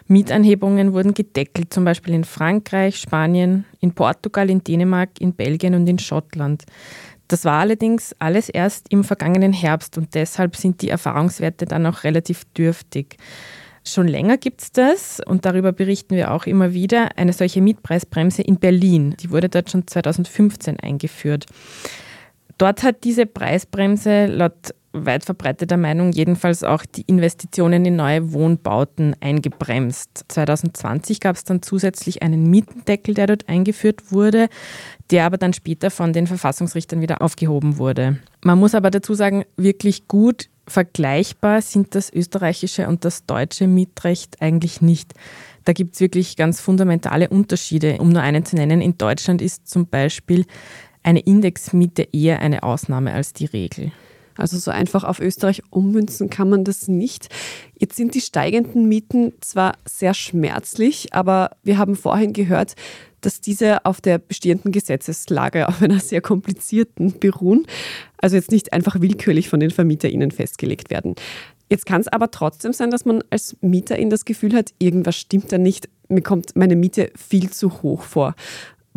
Mietanhebungen 0.07 0.93
wurden 0.93 1.13
gedeckelt, 1.13 1.73
zum 1.73 1.83
Beispiel 1.83 2.13
in 2.13 2.23
Frankreich, 2.23 2.95
Spanien, 2.95 3.65
in 3.81 3.93
Portugal, 3.93 4.49
in 4.49 4.63
Dänemark, 4.63 5.19
in 5.19 5.33
Belgien 5.33 5.75
und 5.75 5.89
in 5.89 5.99
Schottland. 5.99 6.63
Das 7.29 7.45
war 7.45 7.59
allerdings 7.59 8.15
alles 8.17 8.49
erst 8.49 8.91
im 8.91 9.03
vergangenen 9.03 9.53
Herbst 9.53 9.97
und 9.97 10.15
deshalb 10.15 10.55
sind 10.55 10.81
die 10.81 10.89
Erfahrungswerte 10.89 11.65
dann 11.65 11.85
auch 11.85 12.03
relativ 12.03 12.43
dürftig. 12.57 13.17
Schon 13.85 14.07
länger 14.07 14.37
gibt 14.37 14.61
es 14.61 14.71
das 14.71 15.21
und 15.25 15.45
darüber 15.45 15.71
berichten 15.71 16.15
wir 16.15 16.31
auch 16.31 16.47
immer 16.47 16.73
wieder, 16.73 17.17
eine 17.17 17.31
solche 17.31 17.61
Mietpreisbremse 17.61 18.41
in 18.41 18.57
Berlin. 18.57 19.15
Die 19.19 19.29
wurde 19.29 19.47
dort 19.47 19.69
schon 19.69 19.87
2015 19.87 20.79
eingeführt. 20.79 21.45
Dort 22.57 22.83
hat 22.83 23.03
diese 23.03 23.27
Preisbremse 23.27 24.25
laut 24.25 24.73
weit 24.91 25.23
verbreiteter 25.23 25.77
Meinung 25.77 26.11
jedenfalls 26.11 26.63
auch 26.63 26.85
die 26.85 27.03
Investitionen 27.03 27.85
in 27.85 27.95
neue 27.95 28.33
Wohnbauten 28.33 29.15
eingebremst. 29.19 30.25
2020 30.27 31.19
gab 31.19 31.35
es 31.35 31.43
dann 31.43 31.61
zusätzlich 31.61 32.23
einen 32.23 32.49
Mietendeckel, 32.49 33.13
der 33.13 33.27
dort 33.27 33.47
eingeführt 33.47 34.11
wurde, 34.11 34.49
der 35.11 35.25
aber 35.25 35.37
dann 35.37 35.53
später 35.53 35.91
von 35.91 36.13
den 36.13 36.27
Verfassungsrichtern 36.27 37.01
wieder 37.01 37.21
aufgehoben 37.21 37.77
wurde. 37.77 38.19
Man 38.43 38.57
muss 38.57 38.75
aber 38.75 38.89
dazu 38.89 39.13
sagen, 39.13 39.45
wirklich 39.57 40.07
gut 40.07 40.49
vergleichbar 40.67 41.61
sind 41.61 41.95
das 41.95 42.11
österreichische 42.11 42.87
und 42.87 43.05
das 43.05 43.25
deutsche 43.25 43.67
Mietrecht 43.67 44.41
eigentlich 44.41 44.81
nicht. 44.81 45.13
Da 45.65 45.73
gibt 45.73 45.95
es 45.95 46.01
wirklich 46.01 46.35
ganz 46.35 46.61
fundamentale 46.61 47.29
Unterschiede. 47.29 47.97
Um 47.99 48.09
nur 48.09 48.21
einen 48.21 48.45
zu 48.45 48.55
nennen, 48.55 48.81
in 48.81 48.97
Deutschland 48.97 49.41
ist 49.41 49.67
zum 49.67 49.87
Beispiel 49.87 50.45
eine 51.03 51.19
Indexmiete 51.19 52.07
eher 52.11 52.39
eine 52.39 52.63
Ausnahme 52.63 53.13
als 53.13 53.33
die 53.33 53.45
Regel. 53.45 53.91
Also 54.39 54.57
so 54.57 54.71
einfach 54.71 55.03
auf 55.03 55.19
Österreich 55.19 55.61
ummünzen 55.69 56.29
kann 56.29 56.49
man 56.49 56.63
das 56.63 56.87
nicht. 56.87 57.29
Jetzt 57.77 57.95
sind 57.95 58.15
die 58.15 58.21
steigenden 58.21 58.87
Mieten 58.87 59.33
zwar 59.41 59.73
sehr 59.87 60.13
schmerzlich, 60.13 61.13
aber 61.13 61.51
wir 61.63 61.77
haben 61.77 61.95
vorhin 61.95 62.33
gehört, 62.33 62.75
dass 63.21 63.41
diese 63.41 63.85
auf 63.85 64.01
der 64.01 64.17
bestehenden 64.17 64.71
Gesetzeslage, 64.71 65.67
auf 65.67 65.81
einer 65.81 65.99
sehr 65.99 66.21
komplizierten 66.21 67.19
beruhen, 67.19 67.67
also 68.17 68.35
jetzt 68.35 68.51
nicht 68.51 68.73
einfach 68.73 69.01
willkürlich 69.01 69.49
von 69.49 69.59
den 69.59 69.71
VermieterInnen 69.71 70.31
festgelegt 70.31 70.89
werden. 70.89 71.15
Jetzt 71.69 71.85
kann 71.85 72.01
es 72.01 72.07
aber 72.07 72.31
trotzdem 72.31 72.73
sein, 72.73 72.89
dass 72.89 73.05
man 73.05 73.23
als 73.29 73.55
Mieterin 73.61 74.09
das 74.09 74.25
Gefühl 74.25 74.55
hat, 74.55 74.73
irgendwas 74.79 75.15
stimmt 75.15 75.51
da 75.51 75.57
nicht, 75.57 75.87
mir 76.07 76.21
kommt 76.21 76.55
meine 76.55 76.75
Miete 76.75 77.11
viel 77.15 77.51
zu 77.51 77.83
hoch 77.83 78.01
vor. 78.01 78.35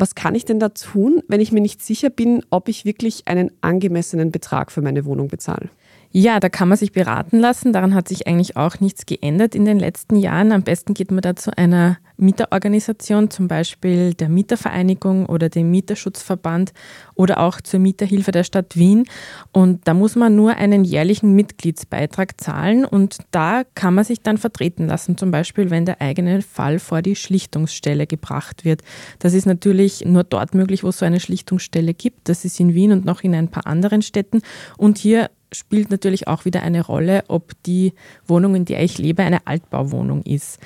Was 0.03 0.17
kann 0.17 0.35
ich 0.35 0.45
denn 0.45 0.59
da 0.59 0.71
tun, 0.71 1.23
wenn 1.29 1.41
ich 1.41 1.53
mir 1.53 1.61
nicht 1.61 1.81
sicher 1.81 2.11
bin, 2.11 2.45
ob 2.51 2.67
ich 2.67 2.85
wirklich 2.85 3.29
einen 3.29 3.53
angemessenen 3.61 4.33
Betrag 4.33 4.73
für 4.73 4.83
meine 4.83 5.05
Wohnung 5.05 5.29
bezahle? 5.29 5.71
Ja, 6.11 6.41
da 6.41 6.49
kann 6.49 6.69
man 6.69 6.77
sich 6.77 6.91
beraten 6.91 7.39
lassen. 7.39 7.73
Daran 7.73 7.95
hat 7.95 8.09
sich 8.09 8.27
eigentlich 8.27 8.57
auch 8.57 8.81
nichts 8.81 9.07
geändert 9.07 9.55
in 9.55 9.65
den 9.65 9.79
letzten 9.79 10.17
Jahren. 10.17 10.51
Am 10.51 10.65
besten 10.65 10.95
geht 10.95 11.13
man 11.13 11.21
da 11.21 11.37
zu 11.37 11.57
einer 11.57 11.99
Mieterorganisation, 12.23 13.31
zum 13.31 13.49
Beispiel 13.49 14.15
der 14.15 14.29
Mietervereinigung 14.29 15.27
oder 15.27 15.49
dem 15.49 15.71
Mieterschutzverband 15.71 16.73
oder 17.15 17.41
auch 17.41 17.61
zur 17.61 17.81
Mieterhilfe 17.81 18.31
der 18.31 18.45
Stadt 18.45 18.77
Wien. 18.77 19.05
Und 19.53 19.87
da 19.87 19.95
muss 19.95 20.17
man 20.17 20.35
nur 20.35 20.57
einen 20.57 20.85
jährlichen 20.85 21.35
Mitgliedsbeitrag 21.35 22.41
zahlen 22.41 22.85
und 22.85 23.19
da 23.31 23.65
kann 23.75 23.95
man 23.95 24.05
sich 24.05 24.23
dann 24.23 24.39
vertreten 24.39 24.87
lassen, 24.87 25.19
zum 25.19 25.31
Beispiel 25.31 25.71
wenn 25.71 25.85
der 25.85 26.01
eigene 26.01 26.43
Fall 26.43 26.79
vor 26.79 27.03
die 27.03 27.17
Schlichtungsstelle 27.17 28.07
gebracht 28.07 28.65
wird. 28.65 28.83
Das 29.19 29.35
ist 29.35 29.47
natürlich 29.47 30.05
nur 30.05 30.25
dort 30.25 30.55
möglich, 30.55 30.85
wo 30.85 30.89
es 30.89 30.99
so 30.99 31.05
eine 31.05 31.21
Schlichtungsstelle 31.21 31.95
gibt. 31.95 32.29
Das 32.29 32.45
ist 32.45 32.59
in 32.61 32.75
Wien 32.75 32.93
und 32.93 33.05
noch 33.05 33.23
in 33.23 33.35
ein 33.35 33.49
paar 33.49 33.67
anderen 33.67 34.03
Städten. 34.03 34.43
Und 34.77 34.99
hier 34.99 35.31
spielt 35.53 35.91
natürlich 35.91 36.29
auch 36.29 36.45
wieder 36.45 36.63
eine 36.63 36.85
Rolle, 36.85 37.25
ob 37.29 37.53
die 37.65 37.93
Wohnung, 38.27 38.55
in 38.55 38.65
der 38.65 38.83
ich 38.83 38.99
lebe, 38.99 39.23
eine 39.23 39.47
Altbauwohnung 39.47 40.23
ist. 40.23 40.59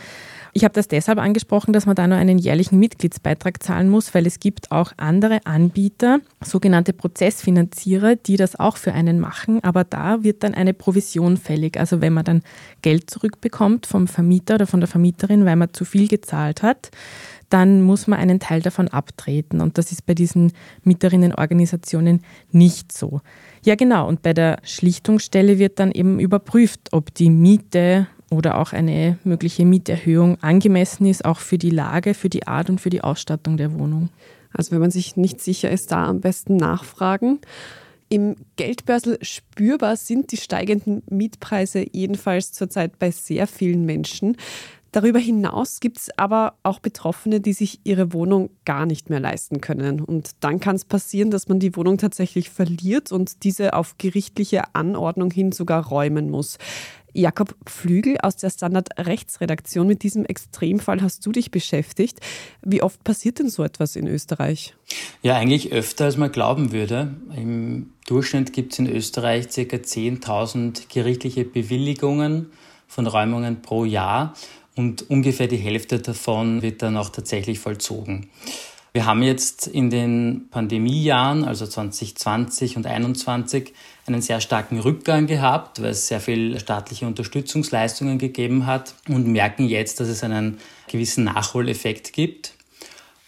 Ich 0.56 0.64
habe 0.64 0.72
das 0.72 0.88
deshalb 0.88 1.18
angesprochen, 1.18 1.74
dass 1.74 1.84
man 1.84 1.96
da 1.96 2.06
nur 2.06 2.16
einen 2.16 2.38
jährlichen 2.38 2.78
Mitgliedsbeitrag 2.78 3.62
zahlen 3.62 3.90
muss, 3.90 4.14
weil 4.14 4.26
es 4.26 4.40
gibt 4.40 4.72
auch 4.72 4.92
andere 4.96 5.44
Anbieter, 5.44 6.20
sogenannte 6.42 6.94
Prozessfinanzierer, 6.94 8.16
die 8.16 8.38
das 8.38 8.58
auch 8.58 8.78
für 8.78 8.94
einen 8.94 9.20
machen, 9.20 9.62
aber 9.62 9.84
da 9.84 10.22
wird 10.24 10.42
dann 10.42 10.54
eine 10.54 10.72
Provision 10.72 11.36
fällig. 11.36 11.78
Also 11.78 12.00
wenn 12.00 12.14
man 12.14 12.24
dann 12.24 12.42
Geld 12.80 13.10
zurückbekommt 13.10 13.84
vom 13.84 14.08
Vermieter 14.08 14.54
oder 14.54 14.66
von 14.66 14.80
der 14.80 14.88
Vermieterin, 14.88 15.44
weil 15.44 15.56
man 15.56 15.74
zu 15.74 15.84
viel 15.84 16.08
gezahlt 16.08 16.62
hat, 16.62 16.88
dann 17.50 17.82
muss 17.82 18.06
man 18.06 18.18
einen 18.18 18.40
Teil 18.40 18.62
davon 18.62 18.88
abtreten. 18.88 19.60
Und 19.60 19.76
das 19.76 19.92
ist 19.92 20.06
bei 20.06 20.14
diesen 20.14 20.52
Mieterinnenorganisationen 20.84 22.22
nicht 22.50 22.92
so. 22.92 23.20
Ja, 23.62 23.74
genau. 23.74 24.08
Und 24.08 24.22
bei 24.22 24.32
der 24.32 24.56
Schlichtungsstelle 24.62 25.58
wird 25.58 25.78
dann 25.80 25.92
eben 25.92 26.18
überprüft, 26.18 26.88
ob 26.92 27.12
die 27.12 27.28
Miete 27.28 28.06
oder 28.30 28.58
auch 28.58 28.72
eine 28.72 29.18
mögliche 29.24 29.64
Mieterhöhung 29.64 30.38
angemessen 30.42 31.06
ist, 31.06 31.24
auch 31.24 31.38
für 31.38 31.58
die 31.58 31.70
Lage, 31.70 32.14
für 32.14 32.28
die 32.28 32.46
Art 32.46 32.70
und 32.70 32.80
für 32.80 32.90
die 32.90 33.02
Ausstattung 33.02 33.56
der 33.56 33.78
Wohnung. 33.78 34.10
Also 34.52 34.72
wenn 34.72 34.80
man 34.80 34.90
sich 34.90 35.16
nicht 35.16 35.40
sicher 35.40 35.70
ist, 35.70 35.92
da 35.92 36.06
am 36.06 36.20
besten 36.20 36.56
nachfragen. 36.56 37.40
Im 38.08 38.36
Geldbörsel 38.56 39.18
spürbar 39.22 39.96
sind 39.96 40.30
die 40.30 40.36
steigenden 40.36 41.02
Mietpreise 41.10 41.84
jedenfalls 41.92 42.52
zurzeit 42.52 42.98
bei 42.98 43.10
sehr 43.10 43.46
vielen 43.46 43.84
Menschen. 43.84 44.36
Darüber 44.92 45.18
hinaus 45.18 45.80
gibt 45.80 45.98
es 45.98 46.10
aber 46.16 46.54
auch 46.62 46.78
Betroffene, 46.78 47.40
die 47.40 47.52
sich 47.52 47.80
ihre 47.84 48.14
Wohnung 48.14 48.48
gar 48.64 48.86
nicht 48.86 49.10
mehr 49.10 49.20
leisten 49.20 49.60
können. 49.60 50.00
Und 50.00 50.30
dann 50.40 50.58
kann 50.58 50.76
es 50.76 50.86
passieren, 50.86 51.30
dass 51.30 51.48
man 51.48 51.58
die 51.58 51.76
Wohnung 51.76 51.98
tatsächlich 51.98 52.48
verliert 52.48 53.12
und 53.12 53.44
diese 53.44 53.74
auf 53.74 53.98
gerichtliche 53.98 54.74
Anordnung 54.74 55.30
hin 55.30 55.52
sogar 55.52 55.84
räumen 55.86 56.30
muss. 56.30 56.56
Jakob 57.16 57.54
Flügel 57.66 58.18
aus 58.18 58.36
der 58.36 58.50
Standard 58.50 58.90
Rechtsredaktion. 58.98 59.86
Mit 59.86 60.02
diesem 60.02 60.24
Extremfall 60.26 61.00
hast 61.02 61.24
du 61.24 61.32
dich 61.32 61.50
beschäftigt. 61.50 62.20
Wie 62.62 62.82
oft 62.82 63.02
passiert 63.04 63.38
denn 63.38 63.48
so 63.48 63.64
etwas 63.64 63.96
in 63.96 64.06
Österreich? 64.06 64.74
Ja, 65.22 65.36
eigentlich 65.36 65.72
öfter, 65.72 66.04
als 66.04 66.16
man 66.16 66.30
glauben 66.30 66.72
würde. 66.72 67.14
Im 67.34 67.94
Durchschnitt 68.06 68.52
gibt 68.52 68.74
es 68.74 68.78
in 68.78 68.88
Österreich 68.88 69.48
ca. 69.48 69.60
10.000 69.60 70.84
gerichtliche 70.92 71.44
Bewilligungen 71.44 72.50
von 72.86 73.06
Räumungen 73.06 73.62
pro 73.62 73.84
Jahr 73.84 74.34
und 74.76 75.08
ungefähr 75.10 75.48
die 75.48 75.56
Hälfte 75.56 75.98
davon 75.98 76.62
wird 76.62 76.82
dann 76.82 76.96
auch 76.96 77.08
tatsächlich 77.08 77.58
vollzogen. 77.58 78.28
Wir 78.92 79.04
haben 79.04 79.22
jetzt 79.22 79.66
in 79.66 79.90
den 79.90 80.48
Pandemiejahren, 80.50 81.44
also 81.44 81.66
2020 81.66 82.76
und 82.76 82.84
2021, 82.84 83.74
einen 84.06 84.22
sehr 84.22 84.40
starken 84.40 84.78
Rückgang 84.78 85.26
gehabt, 85.26 85.82
weil 85.82 85.90
es 85.90 86.08
sehr 86.08 86.20
viel 86.20 86.58
staatliche 86.60 87.06
Unterstützungsleistungen 87.06 88.18
gegeben 88.18 88.66
hat 88.66 88.94
und 89.08 89.26
merken 89.26 89.66
jetzt, 89.66 90.00
dass 90.00 90.08
es 90.08 90.22
einen 90.22 90.58
gewissen 90.88 91.24
Nachholeffekt 91.24 92.12
gibt. 92.12 92.52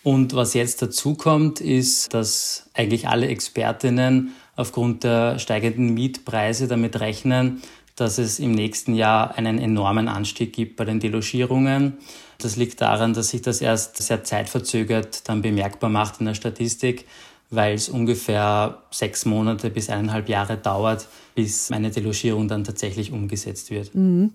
Und 0.05 0.35
was 0.35 0.55
jetzt 0.55 0.81
dazu 0.81 1.15
kommt, 1.15 1.61
ist, 1.61 2.15
dass 2.15 2.69
eigentlich 2.75 3.09
alle 3.09 3.27
Expertinnen 3.27 4.33
aufgrund 4.57 5.05
der 5.05 5.39
steigenden 5.39 5.95
Mietpreise 5.95 6.69
damit 6.69 7.01
rechnen, 7.01 7.63
dass 7.97 8.19
es 8.19 8.39
im 8.39 8.53
nächsten 8.53 8.95
Jahr 8.95 9.37
einen 9.37 9.59
enormen 9.59 10.09
Anstieg 10.09 10.53
gibt 10.53 10.77
bei 10.77 10.85
den 10.85 11.01
Delogierungen. 11.01 11.99
Das 12.39 12.57
liegt 12.57 12.81
daran, 12.81 13.13
dass 13.13 13.31
sich 13.31 13.43
das 13.43 13.61
erst 13.61 14.01
sehr 14.01 14.23
zeitverzögert 14.23 15.29
dann 15.29 15.43
bemerkbar 15.43 15.91
macht 15.91 16.21
in 16.21 16.27
der 16.27 16.35
Statistik, 16.35 17.07
weil 17.51 17.75
es 17.75 17.89
ungefähr 17.89 18.83
sechs 18.91 19.25
Monate 19.25 19.71
bis 19.71 19.89
eineinhalb 19.89 20.29
Jahre 20.29 20.57
dauert, 20.57 21.09
bis 21.35 21.71
eine 21.71 21.91
Delogierung 21.91 22.49
dann 22.49 22.65
tatsächlich 22.65 23.13
umgesetzt 23.13 23.71
wird. 23.71 23.95
Mhm. 23.95 24.33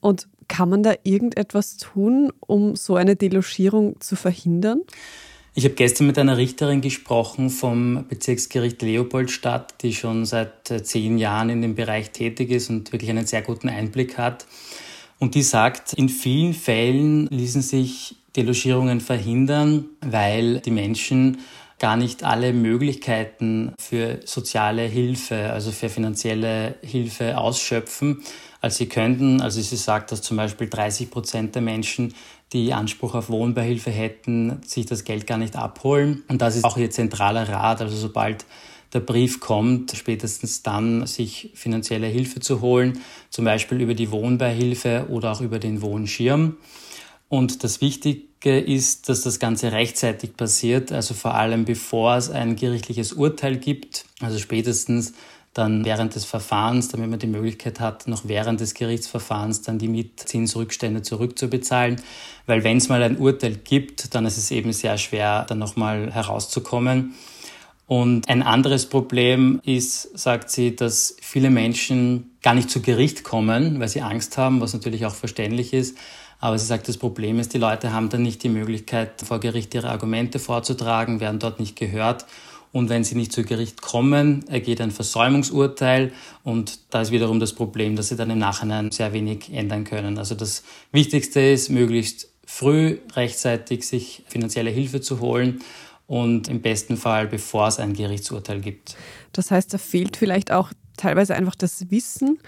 Und 0.00 0.28
kann 0.48 0.68
man 0.68 0.82
da 0.82 0.94
irgendetwas 1.02 1.76
tun, 1.76 2.32
um 2.40 2.76
so 2.76 2.94
eine 2.94 3.16
Delogierung 3.16 4.00
zu 4.00 4.14
verhindern? 4.14 4.82
Ich 5.58 5.64
habe 5.64 5.74
gestern 5.74 6.06
mit 6.06 6.18
einer 6.18 6.36
Richterin 6.36 6.82
gesprochen 6.82 7.48
vom 7.48 8.06
Bezirksgericht 8.08 8.82
Leopoldstadt, 8.82 9.82
die 9.82 9.94
schon 9.94 10.26
seit 10.26 10.70
äh, 10.70 10.82
zehn 10.82 11.16
Jahren 11.16 11.48
in 11.48 11.62
dem 11.62 11.74
Bereich 11.74 12.10
tätig 12.10 12.50
ist 12.50 12.68
und 12.68 12.92
wirklich 12.92 13.08
einen 13.08 13.26
sehr 13.26 13.40
guten 13.40 13.70
Einblick 13.70 14.18
hat. 14.18 14.46
Und 15.18 15.34
die 15.34 15.42
sagt, 15.42 15.94
in 15.94 16.10
vielen 16.10 16.52
Fällen 16.52 17.26
ließen 17.28 17.62
sich 17.62 18.16
Delogierungen 18.36 19.00
verhindern, 19.00 19.86
weil 20.02 20.60
die 20.60 20.70
Menschen 20.70 21.38
gar 21.78 21.96
nicht 21.96 22.24
alle 22.24 22.52
Möglichkeiten 22.52 23.74
für 23.78 24.20
soziale 24.24 24.82
Hilfe, 24.82 25.52
also 25.52 25.72
für 25.72 25.88
finanzielle 25.88 26.76
Hilfe 26.82 27.38
ausschöpfen, 27.38 28.22
als 28.60 28.76
sie 28.76 28.86
könnten. 28.86 29.42
Also 29.42 29.60
sie 29.60 29.76
sagt, 29.76 30.10
dass 30.12 30.22
zum 30.22 30.36
Beispiel 30.36 30.68
30 30.68 31.10
Prozent 31.10 31.54
der 31.54 31.62
Menschen 31.62 32.14
die 32.52 32.72
Anspruch 32.72 33.14
auf 33.14 33.28
Wohnbeihilfe 33.28 33.90
hätten, 33.90 34.62
sich 34.64 34.86
das 34.86 35.04
Geld 35.04 35.26
gar 35.26 35.38
nicht 35.38 35.56
abholen. 35.56 36.22
Und 36.28 36.40
das 36.40 36.56
ist 36.56 36.64
auch 36.64 36.76
ihr 36.76 36.90
zentraler 36.90 37.48
Rat. 37.48 37.82
Also 37.82 37.96
sobald 37.96 38.46
der 38.92 39.00
Brief 39.00 39.40
kommt, 39.40 39.92
spätestens 39.92 40.62
dann 40.62 41.06
sich 41.06 41.50
finanzielle 41.54 42.06
Hilfe 42.06 42.40
zu 42.40 42.60
holen, 42.60 43.00
zum 43.30 43.44
Beispiel 43.44 43.80
über 43.80 43.94
die 43.94 44.10
Wohnbeihilfe 44.10 45.06
oder 45.10 45.32
auch 45.32 45.40
über 45.40 45.58
den 45.58 45.82
Wohnschirm. 45.82 46.56
Und 47.28 47.64
das 47.64 47.80
Wichtige 48.46 48.58
ist, 48.60 49.08
dass 49.08 49.22
das 49.22 49.40
Ganze 49.40 49.72
rechtzeitig 49.72 50.36
passiert, 50.36 50.92
also 50.92 51.14
vor 51.14 51.34
allem 51.34 51.64
bevor 51.64 52.16
es 52.16 52.30
ein 52.30 52.54
gerichtliches 52.54 53.12
Urteil 53.12 53.56
gibt, 53.56 54.04
also 54.20 54.38
spätestens 54.38 55.14
dann 55.52 55.84
während 55.84 56.14
des 56.14 56.24
Verfahrens, 56.24 56.88
damit 56.88 57.10
man 57.10 57.18
die 57.18 57.26
Möglichkeit 57.26 57.80
hat, 57.80 58.06
noch 58.06 58.28
während 58.28 58.60
des 58.60 58.74
Gerichtsverfahrens 58.74 59.62
dann 59.62 59.78
die 59.78 59.88
Mietzinsrückstände 59.88 61.02
zurückzubezahlen. 61.02 61.96
Weil 62.46 62.62
wenn 62.62 62.76
es 62.76 62.88
mal 62.88 63.02
ein 63.02 63.18
Urteil 63.18 63.56
gibt, 63.56 64.14
dann 64.14 64.26
ist 64.26 64.36
es 64.36 64.52
eben 64.52 64.72
sehr 64.72 64.96
schwer, 64.96 65.44
dann 65.48 65.58
nochmal 65.58 66.12
herauszukommen. 66.12 67.14
Und 67.88 68.28
ein 68.28 68.42
anderes 68.42 68.86
Problem 68.86 69.60
ist, 69.64 70.16
sagt 70.16 70.50
sie, 70.50 70.76
dass 70.76 71.16
viele 71.20 71.50
Menschen 71.50 72.36
gar 72.42 72.54
nicht 72.54 72.70
zu 72.70 72.80
Gericht 72.80 73.24
kommen, 73.24 73.80
weil 73.80 73.88
sie 73.88 74.02
Angst 74.02 74.38
haben, 74.38 74.60
was 74.60 74.72
natürlich 74.72 75.06
auch 75.06 75.14
verständlich 75.14 75.72
ist. 75.72 75.96
Aber 76.38 76.58
sie 76.58 76.66
sagt, 76.66 76.88
das 76.88 76.98
Problem 76.98 77.38
ist, 77.38 77.54
die 77.54 77.58
Leute 77.58 77.92
haben 77.92 78.08
dann 78.08 78.22
nicht 78.22 78.42
die 78.42 78.48
Möglichkeit, 78.48 79.22
vor 79.22 79.40
Gericht 79.40 79.74
ihre 79.74 79.88
Argumente 79.88 80.38
vorzutragen, 80.38 81.20
werden 81.20 81.38
dort 81.38 81.60
nicht 81.60 81.76
gehört 81.76 82.26
Und 82.76 82.90
wenn 82.90 83.04
sie 83.04 83.14
nicht 83.14 83.32
zu 83.32 83.42
Gericht 83.42 83.80
kommen, 83.80 84.46
ergeht 84.48 84.82
ein 84.82 84.90
Versäumungsurteil 84.90 86.12
und 86.44 86.80
da 86.90 87.00
ist 87.00 87.10
wiederum 87.10 87.40
das 87.40 87.54
Problem, 87.54 87.96
dass 87.96 88.08
sie 88.08 88.16
dann 88.16 88.28
im 88.28 88.38
Nachhinein 88.38 88.90
sehr 88.90 89.14
wenig 89.14 89.50
ändern 89.50 89.84
können. 89.84 90.18
Also 90.18 90.34
das 90.34 90.62
Wichtigste 90.92 91.40
ist, 91.40 91.70
möglichst 91.70 92.28
früh 92.44 92.98
rechtzeitig 93.14 93.86
sich 93.86 94.24
finanzielle 94.28 94.68
Hilfe 94.68 95.00
zu 95.00 95.20
holen 95.20 95.60
und 96.06 96.48
im 96.48 96.60
besten 96.60 96.98
Fall, 96.98 97.26
bevor 97.26 97.68
es 97.68 97.78
ein 97.78 97.94
Gerichtsurteil 97.94 98.60
gibt. 98.60 98.94
Das 99.32 99.50
heißt, 99.50 99.72
da 99.72 99.78
fehlt 99.78 100.18
vielleicht 100.18 100.52
auch 100.52 100.70
teilweise 100.98 101.34
einfach 101.34 101.54
das 101.54 101.90
Wissen, 101.90 102.38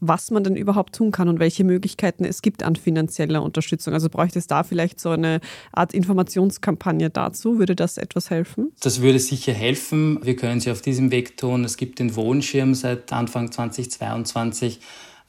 was 0.00 0.30
man 0.30 0.44
denn 0.44 0.56
überhaupt 0.56 0.94
tun 0.94 1.10
kann 1.10 1.28
und 1.28 1.38
welche 1.38 1.64
Möglichkeiten 1.64 2.24
es 2.24 2.42
gibt 2.42 2.62
an 2.62 2.76
finanzieller 2.76 3.42
Unterstützung. 3.42 3.94
Also 3.94 4.08
bräuchte 4.08 4.38
es 4.38 4.46
da 4.46 4.62
vielleicht 4.62 5.00
so 5.00 5.10
eine 5.10 5.40
Art 5.72 5.94
Informationskampagne 5.94 7.10
dazu? 7.10 7.58
Würde 7.58 7.76
das 7.76 7.96
etwas 7.96 8.30
helfen? 8.30 8.72
Das 8.80 9.00
würde 9.00 9.18
sicher 9.18 9.52
helfen. 9.52 10.18
Wir 10.22 10.36
können 10.36 10.60
sie 10.60 10.70
auf 10.70 10.82
diesem 10.82 11.10
Weg 11.10 11.36
tun. 11.36 11.64
Es 11.64 11.76
gibt 11.76 11.98
den 11.98 12.16
Wohnschirm 12.16 12.74
seit 12.74 13.12
Anfang 13.12 13.50
2022 13.50 14.80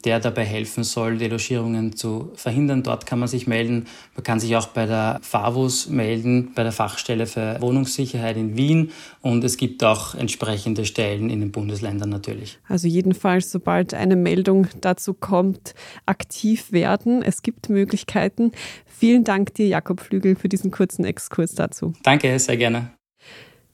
der 0.05 0.19
dabei 0.19 0.45
helfen 0.45 0.83
soll, 0.83 1.17
Delogierungen 1.17 1.95
zu 1.95 2.31
verhindern. 2.35 2.83
Dort 2.83 3.05
kann 3.05 3.19
man 3.19 3.27
sich 3.27 3.47
melden. 3.47 3.87
Man 4.15 4.23
kann 4.23 4.39
sich 4.39 4.55
auch 4.55 4.67
bei 4.67 4.85
der 4.85 5.19
FAVUS 5.21 5.89
melden, 5.89 6.51
bei 6.53 6.63
der 6.63 6.71
Fachstelle 6.71 7.25
für 7.25 7.59
Wohnungssicherheit 7.61 8.37
in 8.37 8.55
Wien. 8.55 8.91
Und 9.21 9.43
es 9.43 9.57
gibt 9.57 9.83
auch 9.83 10.13
entsprechende 10.13 10.85
Stellen 10.85 11.29
in 11.29 11.39
den 11.39 11.51
Bundesländern 11.51 12.09
natürlich. 12.09 12.59
Also 12.67 12.87
jedenfalls, 12.87 13.51
sobald 13.51 13.93
eine 13.93 14.15
Meldung 14.15 14.67
dazu 14.81 15.13
kommt, 15.13 15.73
aktiv 16.05 16.71
werden. 16.71 17.23
Es 17.23 17.41
gibt 17.41 17.69
Möglichkeiten. 17.69 18.51
Vielen 18.85 19.23
Dank 19.23 19.55
dir, 19.55 19.67
Jakob 19.67 19.99
Flügel, 19.99 20.35
für 20.35 20.49
diesen 20.49 20.71
kurzen 20.71 21.05
Exkurs 21.05 21.55
dazu. 21.55 21.93
Danke, 22.03 22.37
sehr 22.39 22.57
gerne. 22.57 22.91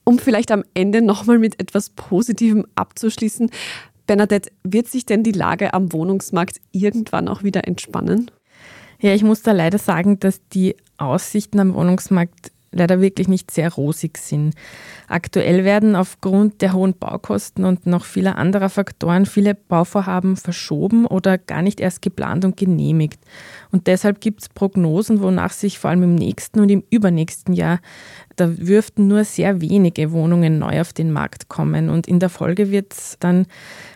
Um 0.04 0.18
vielleicht 0.18 0.50
am 0.50 0.64
Ende 0.74 1.00
nochmal 1.00 1.38
mit 1.38 1.60
etwas 1.60 1.90
Positivem 1.90 2.66
abzuschließen. 2.74 3.50
Bernadette, 4.06 4.50
wird 4.62 4.88
sich 4.88 5.06
denn 5.06 5.22
die 5.22 5.32
Lage 5.32 5.74
am 5.74 5.92
Wohnungsmarkt 5.92 6.60
irgendwann 6.72 7.28
auch 7.28 7.42
wieder 7.42 7.66
entspannen? 7.66 8.30
Ja, 9.00 9.14
ich 9.14 9.22
muss 9.22 9.42
da 9.42 9.52
leider 9.52 9.78
sagen, 9.78 10.20
dass 10.20 10.40
die 10.48 10.76
Aussichten 10.96 11.60
am 11.60 11.74
Wohnungsmarkt 11.74 12.52
leider 12.74 13.00
wirklich 13.00 13.28
nicht 13.28 13.50
sehr 13.50 13.72
rosig 13.72 14.18
sind. 14.18 14.54
Aktuell 15.08 15.64
werden 15.64 15.96
aufgrund 15.96 16.60
der 16.60 16.72
hohen 16.72 16.94
Baukosten 16.94 17.64
und 17.64 17.86
noch 17.86 18.04
vieler 18.04 18.36
anderer 18.36 18.68
Faktoren 18.68 19.26
viele 19.26 19.54
Bauvorhaben 19.54 20.36
verschoben 20.36 21.06
oder 21.06 21.38
gar 21.38 21.62
nicht 21.62 21.80
erst 21.80 22.02
geplant 22.02 22.44
und 22.44 22.56
genehmigt. 22.56 23.20
Und 23.70 23.86
deshalb 23.86 24.20
gibt 24.20 24.42
es 24.42 24.48
Prognosen, 24.48 25.22
wonach 25.22 25.52
sich 25.52 25.78
vor 25.78 25.90
allem 25.90 26.02
im 26.02 26.14
nächsten 26.14 26.60
und 26.60 26.68
im 26.68 26.82
übernächsten 26.90 27.54
Jahr 27.54 27.80
da 28.36 28.46
dürften 28.46 29.06
nur 29.08 29.24
sehr 29.24 29.60
wenige 29.60 30.12
Wohnungen 30.12 30.58
neu 30.58 30.80
auf 30.80 30.92
den 30.92 31.12
Markt 31.12 31.48
kommen. 31.48 31.88
Und 31.88 32.06
in 32.06 32.18
der 32.18 32.28
Folge 32.28 32.70
wird 32.70 32.92
es 32.92 33.16
dann 33.20 33.46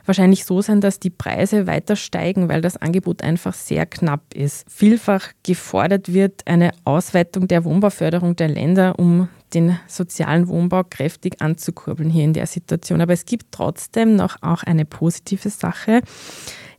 wahrscheinlich 0.06 0.44
so 0.44 0.62
sein, 0.62 0.80
dass 0.80 1.00
die 1.00 1.10
Preise 1.10 1.66
weiter 1.66 1.96
steigen, 1.96 2.48
weil 2.48 2.60
das 2.60 2.76
Angebot 2.76 3.22
einfach 3.22 3.54
sehr 3.54 3.86
knapp 3.86 4.22
ist. 4.34 4.64
Vielfach 4.70 5.32
gefordert 5.42 6.12
wird 6.12 6.42
eine 6.46 6.72
Ausweitung 6.84 7.48
der 7.48 7.64
Wohnbauförderung 7.64 8.36
der 8.36 8.48
Länder, 8.48 8.98
um 8.98 9.28
den 9.54 9.78
sozialen 9.86 10.48
Wohnbau 10.48 10.84
kräftig 10.84 11.40
anzukurbeln 11.40 12.10
hier 12.10 12.24
in 12.24 12.32
der 12.32 12.46
Situation. 12.46 13.00
Aber 13.00 13.12
es 13.12 13.24
gibt 13.24 13.46
trotzdem 13.50 14.16
noch 14.16 14.36
auch 14.42 14.62
eine 14.62 14.84
positive 14.84 15.50
Sache. 15.50 16.02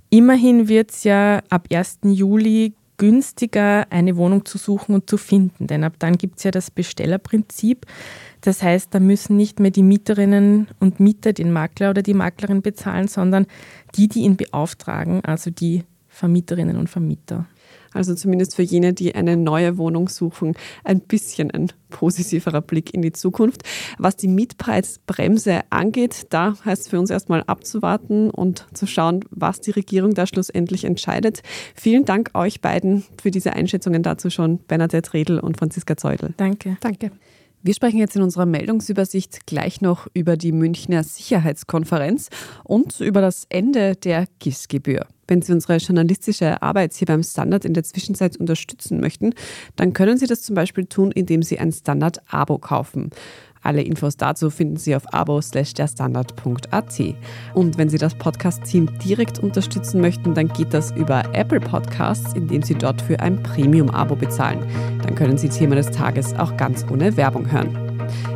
Immerhin 0.09 0.67
wird 0.67 0.91
es 0.91 1.03
ja 1.03 1.41
ab 1.49 1.67
1. 1.71 1.99
Juli 2.03 2.73
günstiger, 2.99 3.87
eine 3.89 4.15
Wohnung 4.17 4.45
zu 4.45 4.59
suchen 4.59 4.93
und 4.93 5.09
zu 5.09 5.17
finden. 5.17 5.65
Denn 5.65 5.83
ab 5.83 5.93
dann 5.97 6.17
gibt 6.17 6.37
es 6.37 6.43
ja 6.43 6.51
das 6.51 6.69
Bestellerprinzip. 6.69 7.87
Das 8.41 8.61
heißt, 8.61 8.93
da 8.93 8.99
müssen 8.99 9.35
nicht 9.35 9.59
mehr 9.59 9.71
die 9.71 9.81
Mieterinnen 9.81 10.67
und 10.79 10.99
Mieter 10.99 11.33
den 11.33 11.51
Makler 11.51 11.89
oder 11.89 12.03
die 12.03 12.13
Maklerin 12.13 12.61
bezahlen, 12.61 13.07
sondern 13.07 13.47
die, 13.95 14.07
die 14.07 14.19
ihn 14.19 14.37
beauftragen, 14.37 15.25
also 15.25 15.49
die 15.49 15.83
Vermieterinnen 16.07 16.77
und 16.77 16.89
Vermieter. 16.89 17.47
Also 17.93 18.15
zumindest 18.15 18.55
für 18.55 18.61
jene, 18.61 18.93
die 18.93 19.15
eine 19.15 19.37
neue 19.37 19.77
Wohnung 19.77 20.09
suchen, 20.09 20.55
ein 20.83 20.99
bisschen 21.01 21.51
ein 21.51 21.71
positiverer 21.89 22.61
Blick 22.61 22.93
in 22.93 23.01
die 23.01 23.11
Zukunft. 23.11 23.63
Was 23.97 24.15
die 24.15 24.27
Mietpreisbremse 24.27 25.61
angeht, 25.69 26.27
da 26.29 26.55
heißt 26.63 26.83
es 26.83 26.87
für 26.87 26.99
uns 26.99 27.09
erstmal 27.09 27.43
abzuwarten 27.43 28.29
und 28.29 28.65
zu 28.73 28.85
schauen, 28.85 29.25
was 29.31 29.61
die 29.61 29.71
Regierung 29.71 30.13
da 30.13 30.27
schlussendlich 30.27 30.83
entscheidet. 30.83 31.41
Vielen 31.75 32.05
Dank 32.05 32.31
euch 32.33 32.61
beiden 32.61 33.03
für 33.21 33.31
diese 33.31 33.53
Einschätzungen 33.53 34.03
dazu 34.03 34.29
schon, 34.29 34.59
Bernadette 34.67 35.13
Redl 35.13 35.39
und 35.39 35.57
Franziska 35.57 35.97
Zeudel. 35.97 36.33
Danke. 36.37 36.77
Danke. 36.81 37.11
Wir 37.61 37.73
sprechen 37.73 37.97
jetzt 37.97 38.15
in 38.15 38.21
unserer 38.21 38.45
Meldungsübersicht 38.45 39.45
gleich 39.45 39.81
noch 39.81 40.07
über 40.13 40.37
die 40.37 40.53
Münchner 40.53 41.03
Sicherheitskonferenz 41.03 42.29
und 42.63 43.01
über 43.01 43.19
das 43.19 43.45
Ende 43.49 43.95
der 43.95 44.27
GIS-Gebühr. 44.39 45.07
Wenn 45.29 45.43
Sie 45.43 45.53
unsere 45.53 45.77
journalistische 45.77 46.61
Arbeit 46.63 46.95
hier 46.95 47.05
beim 47.05 47.21
Standard 47.21 47.63
in 47.63 47.75
der 47.75 47.83
Zwischenzeit 47.83 48.37
unterstützen 48.37 48.99
möchten, 48.99 49.35
dann 49.75 49.93
können 49.93 50.17
Sie 50.17 50.25
das 50.25 50.41
zum 50.41 50.55
Beispiel 50.55 50.87
tun, 50.87 51.11
indem 51.11 51.43
Sie 51.43 51.59
ein 51.59 51.71
Standard-Abo 51.71 52.57
kaufen. 52.57 53.11
Alle 53.61 53.83
Infos 53.83 54.17
dazu 54.17 54.49
finden 54.49 54.77
Sie 54.77 54.95
auf 54.95 55.13
abo/derstandard.at. 55.13 57.15
Und 57.53 57.77
wenn 57.77 57.89
Sie 57.89 57.97
das 57.97 58.15
Podcast-Team 58.15 58.89
direkt 59.05 59.37
unterstützen 59.37 60.01
möchten, 60.01 60.33
dann 60.33 60.47
geht 60.47 60.73
das 60.73 60.91
über 60.91 61.23
Apple 61.33 61.59
Podcasts, 61.59 62.33
indem 62.33 62.63
Sie 62.63 62.75
dort 62.75 63.01
für 63.01 63.19
ein 63.19 63.43
Premium-Abo 63.43 64.15
bezahlen. 64.15 64.65
Dann 65.03 65.13
können 65.13 65.37
Sie 65.37 65.49
Thema 65.49 65.75
des 65.75 65.91
Tages 65.91 66.33
auch 66.33 66.57
ganz 66.57 66.85
ohne 66.89 67.17
Werbung 67.17 67.51
hören. 67.51 67.77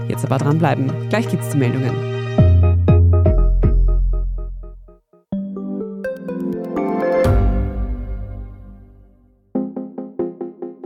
Jetzt 0.10 0.25
aber 0.25 0.38
dranbleiben. 0.38 1.10
Gleich 1.10 1.27
gibt's 1.27 1.49
die 1.49 1.58
Meldungen. 1.58 2.12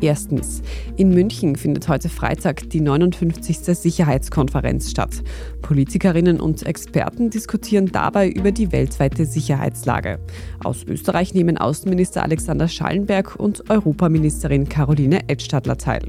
Erstens. 0.00 0.62
In 0.96 1.10
München 1.10 1.56
findet 1.56 1.88
heute 1.88 2.08
Freitag 2.08 2.70
die 2.70 2.80
59. 2.80 3.58
Sicherheitskonferenz 3.58 4.90
statt. 4.90 5.22
Politikerinnen 5.68 6.40
und 6.40 6.62
Experten 6.62 7.28
diskutieren 7.28 7.92
dabei 7.92 8.30
über 8.30 8.52
die 8.52 8.72
weltweite 8.72 9.26
Sicherheitslage. 9.26 10.18
Aus 10.64 10.82
Österreich 10.84 11.34
nehmen 11.34 11.58
Außenminister 11.58 12.22
Alexander 12.22 12.68
Schallenberg 12.68 13.36
und 13.36 13.68
Europaministerin 13.68 14.70
Caroline 14.70 15.28
Edstadler 15.28 15.76
teil. 15.76 16.00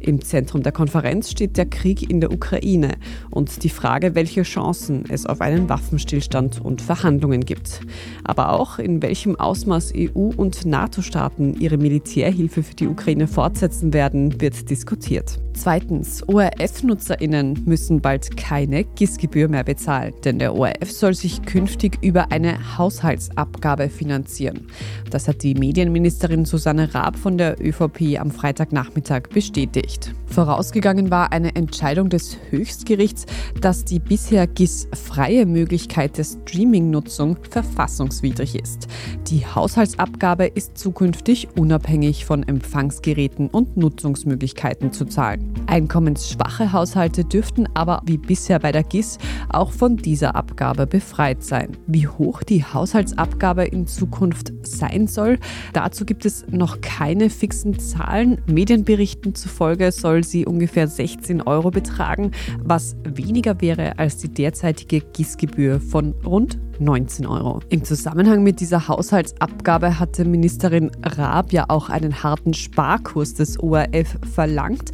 Im 0.00 0.20
Zentrum 0.20 0.62
der 0.62 0.72
Konferenz 0.72 1.30
steht 1.30 1.56
der 1.56 1.64
Krieg 1.64 2.10
in 2.10 2.20
der 2.20 2.30
Ukraine 2.30 2.96
und 3.30 3.62
die 3.62 3.70
Frage, 3.70 4.14
welche 4.14 4.42
Chancen 4.42 5.04
es 5.08 5.24
auf 5.24 5.40
einen 5.40 5.70
Waffenstillstand 5.70 6.60
und 6.60 6.82
Verhandlungen 6.82 7.46
gibt. 7.46 7.80
Aber 8.24 8.52
auch 8.52 8.78
in 8.78 9.00
welchem 9.00 9.36
Ausmaß 9.36 9.94
EU 9.96 10.32
und 10.36 10.66
NATO-Staaten 10.66 11.54
ihre 11.58 11.78
Militärhilfe 11.78 12.62
für 12.62 12.74
die 12.74 12.88
Ukraine 12.88 13.26
fortsetzen 13.26 13.94
werden, 13.94 14.38
wird 14.38 14.68
diskutiert. 14.68 15.40
Zweitens, 15.54 16.22
ORF-NutzerInnen 16.28 17.64
müssen 17.64 18.00
bald 18.00 18.36
keine 18.36 18.84
GIS-Gebühr 18.98 19.46
mehr 19.46 19.62
bezahlen, 19.62 20.12
denn 20.24 20.40
der 20.40 20.56
ORF 20.56 20.90
soll 20.90 21.14
sich 21.14 21.42
künftig 21.42 21.98
über 22.02 22.32
eine 22.32 22.76
Haushaltsabgabe 22.76 23.90
finanzieren. 23.90 24.66
Das 25.10 25.28
hat 25.28 25.44
die 25.44 25.54
Medienministerin 25.54 26.44
Susanne 26.44 26.92
Raab 26.92 27.16
von 27.16 27.38
der 27.38 27.64
ÖVP 27.64 28.18
am 28.18 28.32
Freitagnachmittag 28.32 29.28
bestätigt. 29.32 30.12
Vorausgegangen 30.26 31.12
war 31.12 31.32
eine 31.32 31.54
Entscheidung 31.54 32.08
des 32.08 32.38
Höchstgerichts, 32.50 33.26
dass 33.60 33.84
die 33.84 34.00
bisher 34.00 34.48
GIS-freie 34.48 35.46
Möglichkeit 35.46 36.18
der 36.18 36.24
Streaming-Nutzung 36.24 37.38
verfassungswidrig 37.48 38.56
ist. 38.56 38.88
Die 39.28 39.46
Haushaltsabgabe 39.46 40.46
ist 40.46 40.76
zukünftig 40.76 41.48
unabhängig 41.56 42.24
von 42.24 42.42
Empfangsgeräten 42.42 43.48
und 43.48 43.76
Nutzungsmöglichkeiten 43.76 44.92
zu 44.92 45.04
zahlen. 45.04 45.54
Einkommensschwache 45.68 46.72
Haushalte 46.72 47.24
dürften 47.24 47.68
aber 47.74 48.02
wie 48.04 48.18
bisher 48.18 48.58
bei 48.58 48.72
der 48.72 48.87
GIS 48.88 49.18
auch 49.48 49.72
von 49.72 49.96
dieser 49.96 50.34
Abgabe 50.34 50.86
befreit 50.86 51.42
sein. 51.42 51.76
Wie 51.86 52.08
hoch 52.08 52.42
die 52.42 52.64
Haushaltsabgabe 52.64 53.64
in 53.64 53.86
Zukunft 53.86 54.52
sein 54.62 55.06
soll, 55.06 55.38
dazu 55.72 56.04
gibt 56.04 56.24
es 56.24 56.46
noch 56.50 56.80
keine 56.80 57.30
fixen 57.30 57.78
Zahlen. 57.78 58.40
Medienberichten 58.46 59.34
zufolge 59.34 59.68
Folge 59.68 59.92
soll 59.92 60.24
sie 60.24 60.46
ungefähr 60.46 60.88
16 60.88 61.42
Euro 61.42 61.70
betragen, 61.70 62.32
was 62.62 62.96
weniger 63.04 63.60
wäre 63.60 63.98
als 63.98 64.16
die 64.16 64.28
derzeitige 64.28 65.00
GIS-Gebühr 65.00 65.78
von 65.80 66.14
rund 66.24 66.58
19 66.80 67.26
Euro. 67.26 67.60
Im 67.68 67.84
Zusammenhang 67.84 68.42
mit 68.42 68.60
dieser 68.60 68.88
Haushaltsabgabe 68.88 69.98
hatte 69.98 70.24
Ministerin 70.24 70.90
Raab 71.02 71.52
ja 71.52 71.66
auch 71.68 71.88
einen 71.88 72.22
harten 72.22 72.54
Sparkurs 72.54 73.34
des 73.34 73.58
ORF 73.60 74.18
verlangt. 74.32 74.92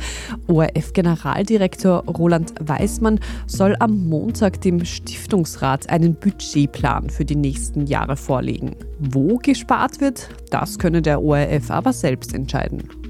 ORF-Generaldirektor 0.48 2.04
Roland 2.04 2.54
Weismann 2.60 3.20
soll 3.46 3.76
am 3.78 4.08
Montag 4.08 4.60
dem 4.60 4.84
Stiftungsrat 4.84 5.90
einen 5.90 6.14
Budgetplan 6.14 7.10
für 7.10 7.24
die 7.24 7.36
nächsten 7.36 7.86
Jahre 7.86 8.16
vorlegen. 8.16 8.76
Wo 8.98 9.38
gespart 9.38 10.00
wird, 10.00 10.28
das 10.50 10.78
könne 10.78 11.02
der 11.02 11.22
ORF 11.22 11.70
aber 11.70 11.92
selbst 11.92 12.34
entscheiden. 12.34 13.03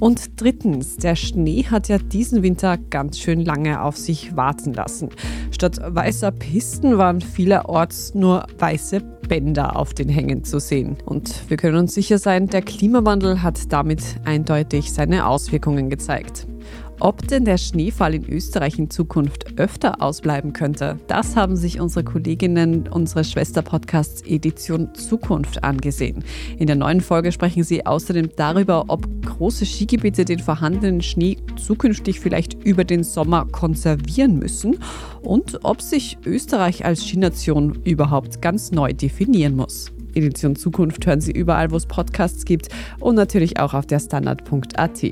Und 0.00 0.40
drittens, 0.40 0.96
der 0.96 1.16
Schnee 1.16 1.64
hat 1.64 1.88
ja 1.88 1.98
diesen 1.98 2.42
Winter 2.42 2.78
ganz 2.90 3.18
schön 3.18 3.44
lange 3.44 3.82
auf 3.82 3.96
sich 3.96 4.36
warten 4.36 4.72
lassen. 4.72 5.10
Statt 5.50 5.78
weißer 5.82 6.32
Pisten 6.32 6.98
waren 6.98 7.20
vielerorts 7.20 8.14
nur 8.14 8.46
weiße 8.58 9.00
Bänder 9.28 9.76
auf 9.76 9.94
den 9.94 10.08
Hängen 10.08 10.42
zu 10.44 10.58
sehen. 10.58 10.96
Und 11.04 11.48
wir 11.48 11.56
können 11.56 11.76
uns 11.76 11.94
sicher 11.94 12.18
sein, 12.18 12.48
der 12.48 12.62
Klimawandel 12.62 13.42
hat 13.42 13.72
damit 13.72 14.02
eindeutig 14.24 14.92
seine 14.92 15.26
Auswirkungen 15.26 15.90
gezeigt. 15.90 16.47
Ob 17.00 17.28
denn 17.28 17.44
der 17.44 17.58
Schneefall 17.58 18.14
in 18.14 18.28
Österreich 18.28 18.76
in 18.76 18.90
Zukunft 18.90 19.56
öfter 19.56 20.02
ausbleiben 20.02 20.52
könnte, 20.52 20.98
das 21.06 21.36
haben 21.36 21.54
sich 21.54 21.80
unsere 21.80 22.02
Kolleginnen 22.02 22.88
unseres 22.88 23.30
Schwesterpodcasts 23.30 24.22
Edition 24.22 24.92
Zukunft 24.94 25.62
angesehen. 25.62 26.24
In 26.58 26.66
der 26.66 26.74
neuen 26.74 27.00
Folge 27.00 27.30
sprechen 27.30 27.62
sie 27.62 27.86
außerdem 27.86 28.30
darüber, 28.34 28.86
ob 28.88 29.06
große 29.24 29.64
Skigebiete 29.64 30.24
den 30.24 30.40
vorhandenen 30.40 31.00
Schnee 31.00 31.36
zukünftig 31.56 32.18
vielleicht 32.18 32.54
über 32.64 32.82
den 32.82 33.04
Sommer 33.04 33.46
konservieren 33.46 34.36
müssen 34.36 34.78
und 35.22 35.60
ob 35.62 35.80
sich 35.80 36.18
Österreich 36.26 36.84
als 36.84 37.06
Skination 37.06 37.78
überhaupt 37.84 38.42
ganz 38.42 38.72
neu 38.72 38.92
definieren 38.92 39.54
muss. 39.54 39.92
Edition 40.14 40.56
Zukunft 40.56 41.06
hören 41.06 41.20
Sie 41.20 41.32
überall, 41.32 41.70
wo 41.70 41.76
es 41.76 41.86
Podcasts 41.86 42.44
gibt 42.44 42.68
und 43.00 43.14
natürlich 43.14 43.58
auch 43.58 43.74
auf 43.74 43.86
der 43.86 44.00
Standard.at. 44.00 45.02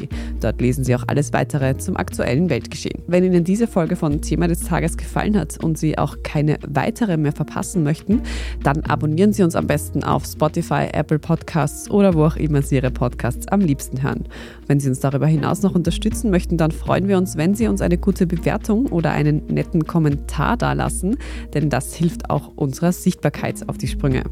Dort 0.41 0.61
lesen 0.61 0.85
Sie 0.85 0.95
auch 0.95 1.05
alles 1.07 1.33
weitere 1.33 1.77
zum 1.79 1.97
aktuellen 1.97 2.51
Weltgeschehen. 2.51 3.03
Wenn 3.07 3.25
Ihnen 3.25 3.45
diese 3.45 3.67
Folge 3.67 3.97
von 3.97 4.21
Thema 4.21 4.49
des 4.49 4.61
Tages 4.61 4.97
gefallen 4.97 5.39
hat 5.39 5.63
und 5.63 5.79
Sie 5.79 5.99
auch 5.99 6.17
keine 6.23 6.59
weitere 6.67 7.17
mehr 7.17 7.33
verpassen 7.33 7.83
möchten, 7.83 8.23
dann 8.63 8.85
abonnieren 8.85 9.33
Sie 9.33 9.43
uns 9.43 9.55
am 9.55 9.67
besten 9.67 10.05
auf 10.05 10.25
Spotify, 10.25 10.89
Apple 10.93 11.19
Podcasts 11.19 11.91
oder 11.91 12.15
wo 12.15 12.25
auch 12.25 12.37
immer 12.37 12.63
Sie 12.63 12.77
Ihre 12.77 12.91
Podcasts 12.91 13.49
am 13.49 13.61
liebsten 13.61 14.03
hören. 14.03 14.25
Wenn 14.67 14.81
Sie 14.81 14.89
uns 14.89 15.01
darüber 15.01 15.27
hinaus 15.27 15.63
noch 15.63 15.75
unterstützen 15.75 16.31
möchten, 16.31 16.57
dann 16.57 16.71
freuen 16.71 17.09
wir 17.09 17.19
uns, 17.19 17.37
wenn 17.37 17.55
Sie 17.55 17.69
uns 17.69 17.81
eine 17.81 17.99
gute 17.99 18.27
Bewertung 18.27 18.87
oder 18.87 19.13
einen 19.13 19.47
netten 19.47 19.87
Kommentar 19.87 20.57
dalassen, 20.57 21.17
denn 21.55 21.71
das 21.71 21.95
hilft 21.95 22.31
auch 22.31 22.53
unserer 22.57 22.93
Sichtbarkeit 22.93 23.69
auf 23.69 23.79
die 23.79 23.89
Sprünge. 23.89 24.25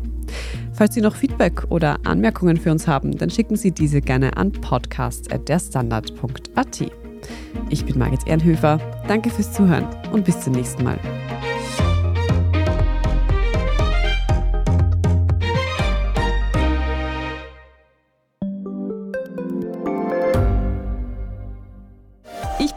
Falls 0.73 0.95
Sie 0.95 1.01
noch 1.01 1.15
Feedback 1.15 1.71
oder 1.71 1.99
Anmerkungen 2.05 2.57
für 2.57 2.73
uns 2.73 2.89
haben, 2.89 3.17
dann 3.17 3.31
schicken 3.31 3.55
Sie 3.57 3.71
diese 3.71 4.01
gerne 4.01 4.37
an 4.37 4.51
podcast.derstandard.at. 4.53 6.91
Ich 7.71 7.85
bin 7.85 7.99
Margit 7.99 8.27
Ehrenhöfer. 8.27 8.79
Danke 9.09 9.31
fürs 9.31 9.53
Zuhören 9.53 9.87
und 10.13 10.25
bis 10.25 10.41
zum 10.41 10.55
nächsten 10.55 10.85
Mal. 10.85 10.99